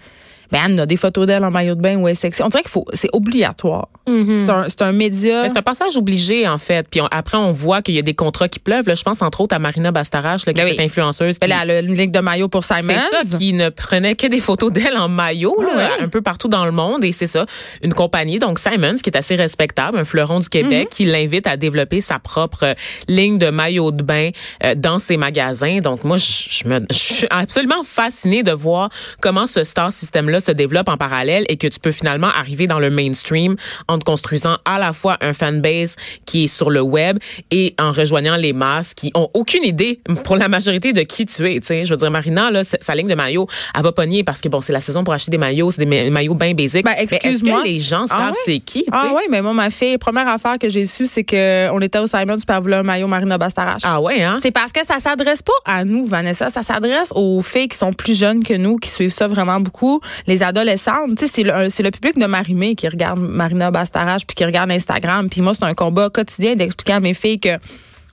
Ben 0.52 0.60
Anne 0.66 0.80
a 0.80 0.86
des 0.86 0.98
photos 0.98 1.26
d'elle 1.28 1.44
en 1.44 1.52
maillot 1.52 1.76
de 1.76 1.82
bain 1.82 1.98
ou 1.98 2.08
elle 2.08 2.14
est 2.14 2.16
sexy. 2.16 2.42
On 2.44 2.48
dirait 2.50 2.64
qu'il 2.64 2.72
faut, 2.72 2.86
c'est 2.94 3.10
obligatoire. 3.14 3.88
C'est 4.08 4.50
un, 4.50 4.66
c'est 4.70 4.82
un 4.84 4.92
média. 4.92 5.48
C'est 5.50 5.58
un 5.58 5.62
passage 5.64 5.98
obligé, 5.98 6.48
en 6.48 6.58
fait. 6.60 6.88
Puis 6.90 7.02
on- 7.02 7.08
après, 7.10 7.38
on 7.38 7.52
voit 7.52 7.82
qu'il 7.82 7.96
y 7.96 8.00
a 8.00 8.04
des 8.04 8.14
contrats 8.14 8.48
qui 8.48 8.60
pleuvent. 8.60 8.88
Là, 8.88 8.94
je 8.94 9.02
pense 9.04 9.22
entre 9.24 9.42
autres 9.42 9.56
à 9.56 9.60
Marina 9.60 9.92
Bastarache, 9.92 10.46
là, 10.46 10.54
qui 10.54 10.62
Ben 10.62 10.68
est 10.68 10.78
oui. 10.78 10.86
influenceuse. 10.86 11.38
Elle 11.42 11.52
a 11.52 11.80
une 11.80 11.96
ligue 11.96 12.12
de 12.12 12.20
maillot 12.20 12.48
pour 12.48 12.64
C'est 12.64 12.76
Simon. 12.76 12.94
ça, 13.12 13.38
qui 13.38 13.54
ne 13.54 13.70
prenait 13.70 14.16
que 14.16 14.28
des 14.28 14.40
photos 14.40 14.72
d'elle 14.72 14.96
en 14.98 15.10
maillot, 15.10 15.60
là, 15.62 15.90
Ah 16.00 16.04
un 16.04 16.08
peu 16.08 16.22
partout 16.22 16.48
dans 16.48 16.66
le 16.66 16.72
monde. 16.72 17.04
Et 17.04 17.12
c'est 17.12 17.28
ça, 17.28 17.46
une 17.82 17.94
compagnie, 17.94 18.38
donc 18.40 18.60
Simons, 18.60 18.96
qui 19.02 19.10
est 19.10 19.18
assez 19.18 19.36
respectable, 19.36 19.98
un 19.98 20.06
fleuron 20.06 20.40
du 20.40 20.50
Québec, 20.50 20.66
Mm-hmm. 20.66 20.88
qui 20.90 21.06
l'invite 21.06 21.48
à 21.48 21.58
développer 21.58 22.02
sa 22.02 22.18
propre 22.20 22.64
euh, 22.64 22.74
ligne 23.08 23.38
de 23.38 23.50
maillot 23.50 23.92
de 23.92 24.04
bain 24.04 24.30
euh, 24.64 24.74
dans 24.76 24.98
ses 25.00 25.16
magasins. 25.16 25.80
Donc 25.80 26.04
moi, 26.04 26.18
je, 26.18 26.26
je 26.50 26.68
me, 26.68 26.80
je 26.90 26.96
suis 26.98 27.28
absolument 27.30 27.84
fascinée 27.84 28.42
de 28.44 28.52
voir 28.52 28.90
comment 29.22 29.46
ce 29.46 29.64
star 29.64 29.92
se 30.40 30.52
développe 30.52 30.88
en 30.90 30.98
parallèle 30.98 31.46
et 31.50 31.58
que 31.58 31.68
tu 31.68 31.80
peux 31.80 31.92
finalement 31.92 32.28
arriver 32.28 32.68
dans 32.68 32.80
le 32.80 32.90
mainstream 32.90 33.56
en 33.88 33.98
te 34.00 34.04
construisant 34.06 34.58
à 34.66 34.80
la 34.80 34.94
fois 34.94 35.18
un 35.22 35.34
fanbase 35.34 35.96
qui 36.26 36.46
est 36.46 36.48
sur 36.48 36.70
le 36.70 36.82
web 36.82 37.18
et 37.52 37.76
en 37.80 37.92
rejoignant 37.92 38.36
les 38.36 38.54
masses 38.54 38.94
qui 38.94 39.12
ont 39.16 39.30
aucune 39.34 39.64
idée 39.64 40.00
pour 40.24 40.36
la 40.38 40.48
majorité 40.48 40.94
de 40.94 41.02
qui 41.02 41.26
tu 41.26 41.50
es. 41.50 41.60
Tu 41.60 41.68
sais, 41.68 41.86
je 41.86 41.92
veux 41.92 41.98
dire, 41.98 42.12
Marina, 42.12 42.52
là, 42.52 42.64
sa 42.64 42.96
ligne 42.96 43.08
de 43.08 43.16
maillots, 43.16 43.48
elle 43.76 43.84
va 43.84 43.92
pogner 43.92 44.24
parce 44.24 44.42
que 44.42 44.50
bon, 44.50 44.62
c'est 44.62 44.74
la 44.74 44.80
saison 44.80 45.04
pour 45.04 45.14
acheter 45.14 45.32
des 45.32 45.38
maillots, 45.38 45.72
c'est 45.72 45.86
des 45.86 46.04
ma- 46.04 46.10
maillots 46.10 46.34
bien 46.36 46.54
basiques. 46.54 46.86
Ben, 46.86 46.96
excuse-moi. 46.98 47.62
les 47.64 47.80
gens 47.80 48.06
Ah 48.10 48.18
savent 48.18 48.30
ouais? 48.32 48.38
c'est 48.46 48.60
qui? 48.60 48.86
Ah 48.92 49.12
oui, 49.14 49.24
mais 49.30 49.42
moi, 49.42 49.54
ma 49.54 49.70
fille, 49.70 49.98
première 49.98 50.28
affaire 50.28 50.58
que 50.60 50.70
j'ai 50.70 50.86
su, 50.86 51.08
c'est 51.08 51.24
que 51.24 51.70
on 51.72 51.80
était 51.82 52.00
au 52.00 52.08
Simon, 52.08 52.36
avoir 52.48 52.80
un 52.80 52.84
maillot 52.84 53.08
Marina 53.08 53.38
Bastarache. 53.38 53.82
Ah 53.84 54.00
ouais, 54.02 54.22
hein? 54.24 54.38
C'est 54.42 54.52
parce 54.52 54.72
que 54.72 54.86
ça 54.86 55.00
s'adresse 55.00 55.42
pas 55.42 55.54
à 55.66 55.84
nous, 55.84 56.06
Vanessa. 56.06 56.50
Ça 56.50 56.62
s'adresse 56.62 57.12
aux 57.16 57.42
filles 57.42 57.68
qui 57.68 57.78
sont 57.78 57.92
plus 57.94 58.18
jeunes 58.18 58.44
que 58.44 58.54
nous, 58.54 58.78
qui 58.78 58.90
suivent 58.90 59.12
ça 59.12 59.28
vraiment 59.28 59.60
beaucoup. 59.60 60.00
Les 60.28 60.44
adolescentes. 60.44 61.20
C'est 61.20 61.44
le, 61.44 61.68
le 61.68 61.92
public 61.92 62.18
de 62.18 62.26
Marimé 62.26 62.76
qui 62.76 62.88
regarde 62.88 63.20
Marina 63.20 63.72
Bastarache 63.72 64.26
puis 64.26 64.36
qui 64.36 64.46
regarde 64.46 64.72
Instagram. 64.72 65.30
Puis 65.30 65.42
moi, 65.42 65.54
c'est 65.54 65.66
un 65.66 65.74
combat 65.74 66.10
quotidien 66.10 66.56
d'expliquer 66.56 66.94
à 66.94 67.00
mes 67.00 67.14
filles 67.14 67.40
que, 67.40 67.56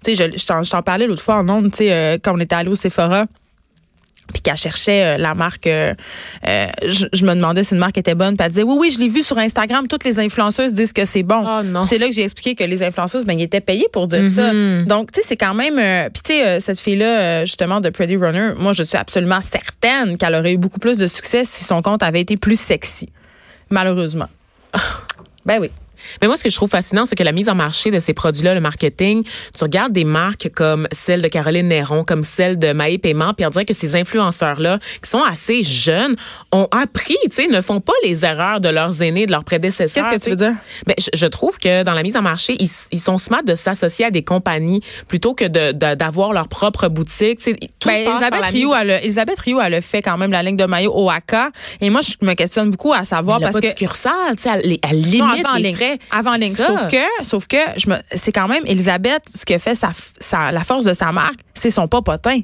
tu 0.04 0.14
sais, 0.14 0.32
je, 0.32 0.36
je 0.36 0.70
t'en 0.70 0.82
parlais 0.82 1.06
l'autre 1.06 1.22
fois 1.22 1.36
en 1.36 1.48
ondes, 1.48 1.70
tu 1.70 1.78
sais, 1.78 1.92
euh, 1.92 2.18
quand 2.22 2.34
on 2.34 2.40
était 2.40 2.54
allé 2.54 2.68
au 2.68 2.74
Sephora 2.74 3.26
puis 4.32 4.42
qu'elle 4.42 4.56
cherchait 4.56 5.04
euh, 5.04 5.16
la 5.18 5.34
marque. 5.34 5.66
euh, 5.66 5.94
euh, 6.46 6.66
je, 6.86 7.06
je 7.12 7.24
me 7.24 7.34
demandais 7.34 7.64
si 7.64 7.74
une 7.74 7.80
marque 7.80 7.98
était 7.98 8.14
bonne. 8.14 8.36
Puis 8.36 8.44
elle 8.44 8.50
disait 8.50 8.62
oui, 8.62 8.76
oui, 8.78 8.90
je 8.90 8.98
l'ai 8.98 9.08
vu 9.08 9.22
sur 9.22 9.38
Instagram. 9.38 9.88
Toutes 9.88 10.04
les 10.04 10.20
influenceuses 10.20 10.74
disent 10.74 10.92
que 10.92 11.04
c'est 11.04 11.22
bon. 11.22 11.44
Oh 11.46 11.62
non. 11.62 11.84
C'est 11.84 11.98
là 11.98 12.08
que 12.08 12.14
j'ai 12.14 12.22
expliqué 12.24 12.54
que 12.54 12.64
les 12.64 12.82
influenceuses, 12.82 13.24
ben, 13.24 13.38
ils 13.38 13.42
étaient 13.42 13.60
payés 13.60 13.88
pour 13.92 14.06
dire 14.06 14.24
ça. 14.34 14.52
Donc, 14.84 15.12
tu 15.12 15.20
sais, 15.20 15.26
c'est 15.28 15.36
quand 15.36 15.54
même. 15.54 15.76
Puis, 16.12 16.22
tu 16.24 16.32
sais, 16.32 16.60
cette 16.60 16.80
fille-là, 16.80 17.44
justement, 17.44 17.80
de 17.80 17.90
Pretty 17.90 18.16
Runner, 18.16 18.50
moi, 18.58 18.72
je 18.72 18.82
suis 18.82 18.96
absolument 18.96 19.40
certaine 19.42 20.16
qu'elle 20.16 20.34
aurait 20.34 20.52
eu 20.52 20.58
beaucoup 20.58 20.78
plus 20.80 20.98
de 20.98 21.06
succès 21.06 21.44
si 21.44 21.64
son 21.64 21.82
compte 21.82 22.02
avait 22.02 22.20
été 22.20 22.36
plus 22.36 22.58
sexy. 22.58 23.08
Malheureusement. 23.70 24.28
ben 25.44 25.60
oui. 25.60 25.70
Mais 26.20 26.26
moi, 26.28 26.36
ce 26.36 26.44
que 26.44 26.50
je 26.50 26.54
trouve 26.56 26.70
fascinant, 26.70 27.06
c'est 27.06 27.16
que 27.16 27.22
la 27.22 27.32
mise 27.32 27.48
en 27.48 27.54
marché 27.54 27.90
de 27.90 27.98
ces 27.98 28.14
produits-là, 28.14 28.54
le 28.54 28.60
marketing, 28.60 29.24
tu 29.24 29.62
regardes 29.64 29.92
des 29.92 30.04
marques 30.04 30.50
comme 30.54 30.86
celle 30.92 31.22
de 31.22 31.28
Caroline 31.28 31.68
Néron, 31.68 32.04
comme 32.04 32.24
celle 32.24 32.58
de 32.58 32.72
Maï 32.72 32.98
Paiement, 32.98 33.34
puis 33.34 33.46
on 33.46 33.50
dirait 33.50 33.64
que 33.64 33.74
ces 33.74 33.96
influenceurs-là, 33.96 34.78
qui 35.02 35.10
sont 35.10 35.22
assez 35.22 35.62
jeunes, 35.62 36.16
ont 36.52 36.68
appris, 36.70 37.16
tu 37.24 37.30
sais, 37.32 37.46
ne 37.48 37.60
font 37.60 37.80
pas 37.80 37.92
les 38.04 38.24
erreurs 38.24 38.60
de 38.60 38.68
leurs 38.68 39.02
aînés, 39.02 39.26
de 39.26 39.32
leurs 39.32 39.44
prédécesseurs. 39.44 40.08
Qu'est-ce 40.08 40.18
que 40.18 40.24
tu 40.24 40.30
veux 40.30 40.36
dire? 40.36 40.54
Ben, 40.86 40.94
je, 40.98 41.08
je 41.14 41.26
trouve 41.26 41.58
que 41.58 41.82
dans 41.82 41.94
la 41.94 42.02
mise 42.02 42.16
en 42.16 42.22
marché, 42.22 42.56
ils, 42.60 42.68
ils 42.92 43.00
sont 43.00 43.18
smart 43.18 43.42
de 43.42 43.54
s'associer 43.54 44.06
à 44.06 44.10
des 44.10 44.22
compagnies 44.22 44.80
plutôt 45.08 45.34
que 45.34 45.44
de- 45.44 45.72
de- 45.72 45.94
d'avoir 45.94 46.32
leur 46.32 46.48
propre 46.48 46.88
boutique. 46.88 47.38
Tu 47.38 47.52
sais, 47.52 47.56
tout 47.78 47.88
Ben, 47.88 48.04
passe 48.04 48.20
par 48.28 48.40
Elisabeth, 48.40 48.40
la 48.40 48.46
Rio, 48.48 48.74
mise- 48.74 49.02
Elisabeth 49.02 49.38
Rio, 49.40 49.60
elle 49.60 49.74
a 49.74 49.80
fait 49.80 50.02
quand 50.02 50.16
même 50.18 50.30
la 50.32 50.42
ligne 50.42 50.56
de 50.56 50.64
maillot 50.64 50.92
Oaxaca. 50.94 51.50
Et 51.80 51.90
moi, 51.90 52.00
je 52.02 52.14
me 52.24 52.34
questionne 52.34 52.70
beaucoup 52.70 52.92
à 52.92 53.04
savoir 53.04 53.38
Elle 53.38 53.44
a 53.44 53.46
parce 53.48 53.54
pas 53.54 53.60
que. 53.60 53.66
de 53.66 53.70
succursale, 53.70 54.36
tu 54.36 54.42
sais, 54.42 54.50
elle, 54.54 54.78
elle 54.82 55.00
limite 55.00 55.44
Non, 55.46 55.54
les 55.56 55.62
ligne. 55.62 55.76
Avant 56.10 56.34
ligne. 56.34 56.52
ça. 56.54 56.66
Sauf 56.66 56.88
que, 56.88 57.24
sauf 57.24 57.46
que 57.46 57.56
je 57.76 57.88
me, 57.90 57.96
c'est 58.14 58.32
quand 58.32 58.48
même 58.48 58.62
Elisabeth, 58.66 59.22
ce 59.34 59.44
que 59.44 59.58
fait 59.58 59.74
sa, 59.74 59.90
sa- 60.20 60.52
la 60.52 60.64
force 60.64 60.84
de 60.84 60.92
sa 60.94 61.12
marque, 61.12 61.40
c'est 61.54 61.70
son 61.70 61.88
popotin. 61.88 62.40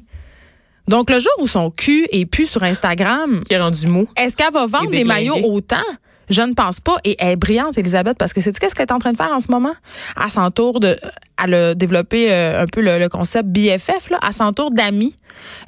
Donc, 0.87 1.09
le 1.11 1.19
jour 1.19 1.31
où 1.39 1.47
son 1.47 1.69
cul 1.69 2.07
est 2.11 2.25
plus 2.25 2.47
sur 2.47 2.63
Instagram, 2.63 3.41
qui 3.47 3.53
est 3.53 3.59
rendu 3.59 3.85
mou. 3.87 4.07
est-ce 4.15 4.35
qu'elle 4.35 4.51
va 4.51 4.65
vendre 4.65 4.89
des 4.89 5.03
maillots 5.03 5.35
autant? 5.43 5.77
Je 6.31 6.41
ne 6.43 6.53
pense 6.53 6.79
pas. 6.79 6.97
Et 7.03 7.15
elle 7.19 7.29
est 7.29 7.35
brillante, 7.35 7.77
Elisabeth, 7.77 8.17
parce 8.17 8.33
que 8.33 8.41
c'est 8.41 8.57
qu'est-ce 8.57 8.75
qu'elle 8.75 8.85
est 8.87 8.91
en 8.91 8.99
train 8.99 9.11
de 9.11 9.17
faire 9.17 9.31
en 9.33 9.39
ce 9.39 9.49
moment? 9.51 9.73
Elle 10.23 10.29
s'entoure 10.31 10.79
de, 10.79 10.95
elle 11.43 11.53
a 11.53 11.75
développé 11.75 12.27
euh, 12.31 12.63
un 12.63 12.65
peu 12.65 12.81
le, 12.81 12.99
le 12.99 13.09
concept 13.09 13.49
BFF, 13.49 14.09
là. 14.09 14.19
Elle 14.25 14.33
s'entoure 14.33 14.71
d'amis 14.71 15.15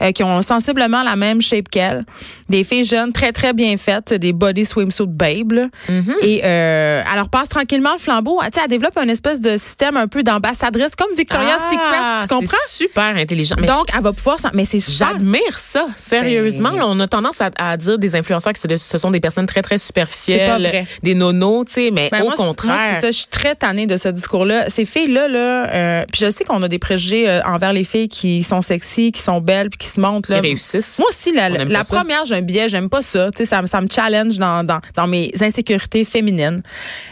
euh, 0.02 0.12
qui 0.12 0.24
ont 0.24 0.42
sensiblement 0.42 1.04
la 1.04 1.16
même 1.16 1.42
shape 1.42 1.70
qu'elle. 1.70 2.06
Des 2.50 2.64
filles 2.64 2.84
jeunes, 2.84 3.12
très, 3.14 3.32
très 3.32 3.54
bien 3.54 3.78
faites, 3.78 4.14
des 4.14 4.34
body 4.34 4.66
swimsuit 4.66 5.06
babe, 5.08 5.52
là. 5.54 5.68
Mm-hmm. 5.90 6.14
Et 6.24 6.42
euh, 6.44 7.02
elle 7.10 7.16
leur 7.16 7.30
passe 7.30 7.48
tranquillement 7.50 7.94
le 7.94 8.00
flambeau. 8.00 8.40
Ah, 8.42 8.50
Tu 8.52 8.58
sais, 8.58 8.66
elle 8.66 8.70
développe 8.70 8.98
un 8.98 9.08
espèce 9.08 9.40
de 9.40 9.58
système 9.58 9.98
un 9.98 10.08
peu 10.08 10.24
d'ambassadrice, 10.24 10.96
comme 10.96 11.14
Victoria's 11.16 11.62
Ah, 11.66 11.70
Secret. 11.70 12.28
Tu 12.28 12.36
comprends? 12.36 12.58
Super 12.68 13.16
intelligent. 13.16 13.56
Mais 13.60 13.68
Donc, 13.68 13.88
elle 13.96 14.02
va 14.04 14.12
pouvoir... 14.14 14.40
s'en- 14.40 14.50
Mais 14.54 14.66
c'est 14.66 14.80
super. 14.80 15.10
J'admire 15.12 15.58
ça, 15.58 15.86
sérieusement. 15.96 16.72
Ben- 16.72 16.78
là, 16.80 16.88
on 16.88 17.00
a 17.00 17.08
tendance 17.08 17.40
à, 17.42 17.50
à 17.58 17.78
dire 17.78 17.98
des 17.98 18.16
influenceurs 18.16 18.54
que 18.54 18.60
ce 18.78 18.98
sont 18.98 19.12
des 19.12 19.20
personnes 19.20 19.46
très, 19.46 19.62
très 19.62 19.78
superficielles. 19.78 20.40
C'est 20.42 20.48
pas 20.48 20.58
vrai. 20.58 20.86
Des 21.04 21.14
nonos, 21.16 21.66
tu 21.66 21.74
sais, 21.74 21.92
mais 21.92 22.10
Ben, 22.12 22.22
au 22.22 22.26
moi, 22.26 22.34
moi, 22.38 22.46
contraire. 22.48 22.96
c'est 22.96 23.02
ça, 23.02 23.12
je 23.12 23.18
suis 23.18 23.28
très 23.28 23.56
tannée 23.56 23.88
de 23.88 23.96
ce 23.98 24.10
discours-là. 24.10 24.70
Ces 24.70 24.86
filles-là, 24.86 25.28
là, 25.28 25.61
euh, 25.72 26.06
puis 26.12 26.22
je 26.26 26.30
sais 26.32 26.44
qu'on 26.44 26.62
a 26.64 26.68
des 26.68 26.80
préjugés 26.80 27.30
euh, 27.30 27.42
envers 27.44 27.74
les 27.74 27.84
filles 27.84 28.08
qui 28.10 28.44
sont 28.44 28.62
sexy, 28.62 29.12
qui 29.12 29.22
sont 29.22 29.42
belles, 29.42 29.70
puis 29.70 29.78
qui 29.80 29.88
se 29.88 30.00
montrent. 30.00 30.32
Là. 30.32 30.40
Qui 30.40 30.48
réussissent. 30.48 31.00
Moi 31.00 31.08
aussi, 31.10 31.32
la, 31.34 31.50
première, 31.84 32.26
j'ai 32.26 32.36
un 32.36 32.42
billet, 32.42 32.70
j'aime 32.70 32.90
pas 32.90 33.02
ça. 33.02 33.32
Tu 33.32 33.38
sais, 33.40 33.46
ça, 33.46 33.62
me- 33.62 33.68
ça 33.68 33.82
me 33.82 33.88
challenge 33.88 34.38
dans, 34.38 34.64
dans, 34.64 34.80
dans 34.96 35.08
mes 35.08 35.32
insécurités 35.42 36.04
féminines. 36.04 36.62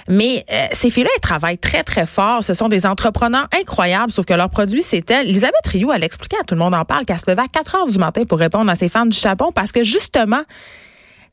Mais 0.07 0.45
euh, 0.51 0.65
ces 0.71 0.89
filles-là, 0.89 1.09
elles 1.15 1.21
travaillent 1.21 1.57
très, 1.57 1.83
très 1.83 2.05
fort. 2.05 2.43
Ce 2.43 2.53
sont 2.53 2.69
des 2.69 2.85
entrepreneurs 2.85 3.47
incroyables, 3.59 4.11
sauf 4.11 4.25
que 4.25 4.33
leur 4.33 4.49
produit, 4.49 4.81
c'est 4.81 5.09
elle. 5.11 5.27
Elisabeth 5.27 5.65
Rioux, 5.67 5.91
elle 5.91 6.03
expliquait 6.03 6.37
à 6.39 6.43
tout 6.43 6.55
le 6.55 6.59
monde 6.59 6.73
en 6.75 6.85
parle 6.85 7.05
qu'elle 7.05 7.19
se 7.19 7.29
levait 7.29 7.41
à 7.43 7.47
4 7.47 7.75
heures 7.75 7.87
du 7.87 7.97
matin 7.97 8.23
pour 8.27 8.39
répondre 8.39 8.69
à 8.71 8.75
ses 8.75 8.89
fans 8.89 9.05
du 9.05 9.17
Japon 9.17 9.51
parce 9.53 9.71
que 9.71 9.83
justement, 9.83 10.41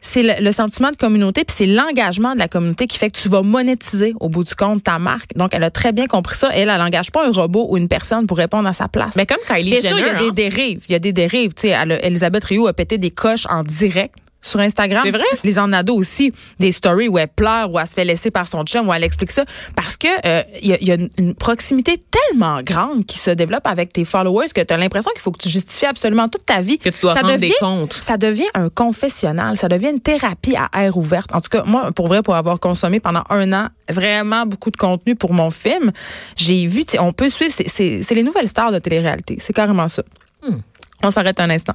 c'est 0.00 0.22
le, 0.22 0.44
le 0.44 0.52
sentiment 0.52 0.90
de 0.90 0.96
communauté, 0.96 1.44
puis 1.44 1.54
c'est 1.56 1.66
l'engagement 1.66 2.34
de 2.34 2.38
la 2.38 2.48
communauté 2.48 2.86
qui 2.86 2.98
fait 2.98 3.10
que 3.10 3.18
tu 3.18 3.28
vas 3.28 3.42
monétiser 3.42 4.14
au 4.20 4.28
bout 4.28 4.44
du 4.44 4.54
compte 4.54 4.84
ta 4.84 4.98
marque. 4.98 5.34
Donc, 5.36 5.50
elle 5.52 5.64
a 5.64 5.70
très 5.70 5.92
bien 5.92 6.06
compris 6.06 6.36
ça. 6.36 6.50
Elle, 6.52 6.68
elle 6.68 6.78
n'engage 6.78 7.10
pas 7.10 7.26
un 7.26 7.32
robot 7.32 7.66
ou 7.70 7.76
une 7.76 7.88
personne 7.88 8.26
pour 8.26 8.36
répondre 8.36 8.68
à 8.68 8.72
sa 8.72 8.88
place. 8.88 9.16
Mais 9.16 9.26
comme 9.26 9.38
Kylie 9.46 9.80
sûr, 9.80 9.96
il 9.98 10.06
y 10.06 10.08
a 10.08 10.14
des 10.14 10.28
hein. 10.28 10.32
dérives. 10.32 10.84
Il 10.88 10.92
y 10.92 10.94
a 10.94 10.98
des 10.98 11.12
dérives. 11.12 11.54
Tu 11.54 11.68
sais, 11.68 11.76
Elisabeth 12.02 12.44
Rioux 12.44 12.66
a 12.66 12.72
pété 12.72 12.98
des 12.98 13.10
coches 13.10 13.46
en 13.48 13.62
direct 13.62 14.14
sur 14.42 14.60
Instagram. 14.60 15.02
C'est 15.04 15.10
vrai? 15.10 15.24
Les 15.44 15.58
Ornado 15.58 15.94
aussi, 15.94 16.32
des 16.58 16.72
stories 16.72 17.08
où 17.08 17.18
elle 17.18 17.28
pleure, 17.28 17.72
où 17.72 17.78
elle 17.78 17.86
se 17.86 17.94
fait 17.94 18.04
laisser 18.04 18.30
par 18.30 18.46
son 18.46 18.64
chum, 18.64 18.88
où 18.88 18.92
elle 18.92 19.04
explique 19.04 19.32
ça. 19.32 19.44
Parce 19.74 19.96
que 19.96 20.06
euh, 20.24 20.42
il 20.62 20.68
y, 20.68 20.72
a, 20.72 20.78
il 20.80 20.88
y 20.88 20.92
a 20.92 20.96
une, 21.18 21.34
proximité 21.34 21.98
tellement 22.10 22.62
grande 22.62 23.04
qui 23.04 23.18
se 23.18 23.30
développe 23.30 23.66
avec 23.66 23.92
tes 23.92 24.04
followers 24.04 24.48
que 24.54 24.60
tu 24.60 24.72
as 24.72 24.76
l'impression 24.76 25.10
qu'il 25.12 25.20
faut 25.20 25.32
que 25.32 25.42
tu 25.42 25.48
justifies 25.48 25.86
absolument 25.86 26.28
toute 26.28 26.46
ta 26.46 26.60
vie. 26.60 26.78
Que 26.78 26.90
tu 26.90 27.00
dois 27.02 27.14
ça 27.14 27.20
rendre 27.20 27.34
des 27.34 27.48
devient, 27.48 27.54
comptes. 27.60 27.92
Ça 27.92 28.16
devient 28.16 28.48
un 28.54 28.68
confessionnal. 28.68 29.56
Ça 29.56 29.68
devient 29.68 29.90
une 29.90 30.00
thérapie 30.00 30.56
à 30.56 30.84
air 30.84 30.96
ouverte. 30.96 31.34
En 31.34 31.40
tout 31.40 31.50
cas, 31.50 31.64
moi, 31.64 31.92
pour 31.92 32.08
vrai, 32.08 32.22
pour 32.22 32.36
avoir 32.36 32.60
consommé 32.60 33.00
pendant 33.00 33.24
un 33.30 33.52
an 33.52 33.68
vraiment 33.88 34.46
beaucoup 34.46 34.70
de 34.70 34.76
contenu 34.76 35.14
pour 35.14 35.32
mon 35.32 35.50
film, 35.50 35.92
j'ai 36.36 36.66
vu, 36.66 36.84
tu 36.84 36.92
sais, 36.92 36.98
on 36.98 37.12
peut 37.12 37.28
suivre, 37.28 37.52
c'est 37.52 38.14
les 38.14 38.22
nouvelles 38.22 38.48
stars 38.48 38.72
de 38.72 38.78
télé-réalité. 38.78 39.38
C'est 39.40 39.52
carrément 39.52 39.88
ça. 39.88 40.02
Hmm. 40.46 40.58
On 41.02 41.10
s'arrête 41.10 41.40
un 41.40 41.50
instant. 41.50 41.74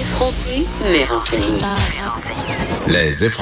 Effronté, 0.00 0.66
mais 0.90 1.04
renseigné. 1.04 1.60
Les 2.88 3.24
effrontés. 3.24 3.34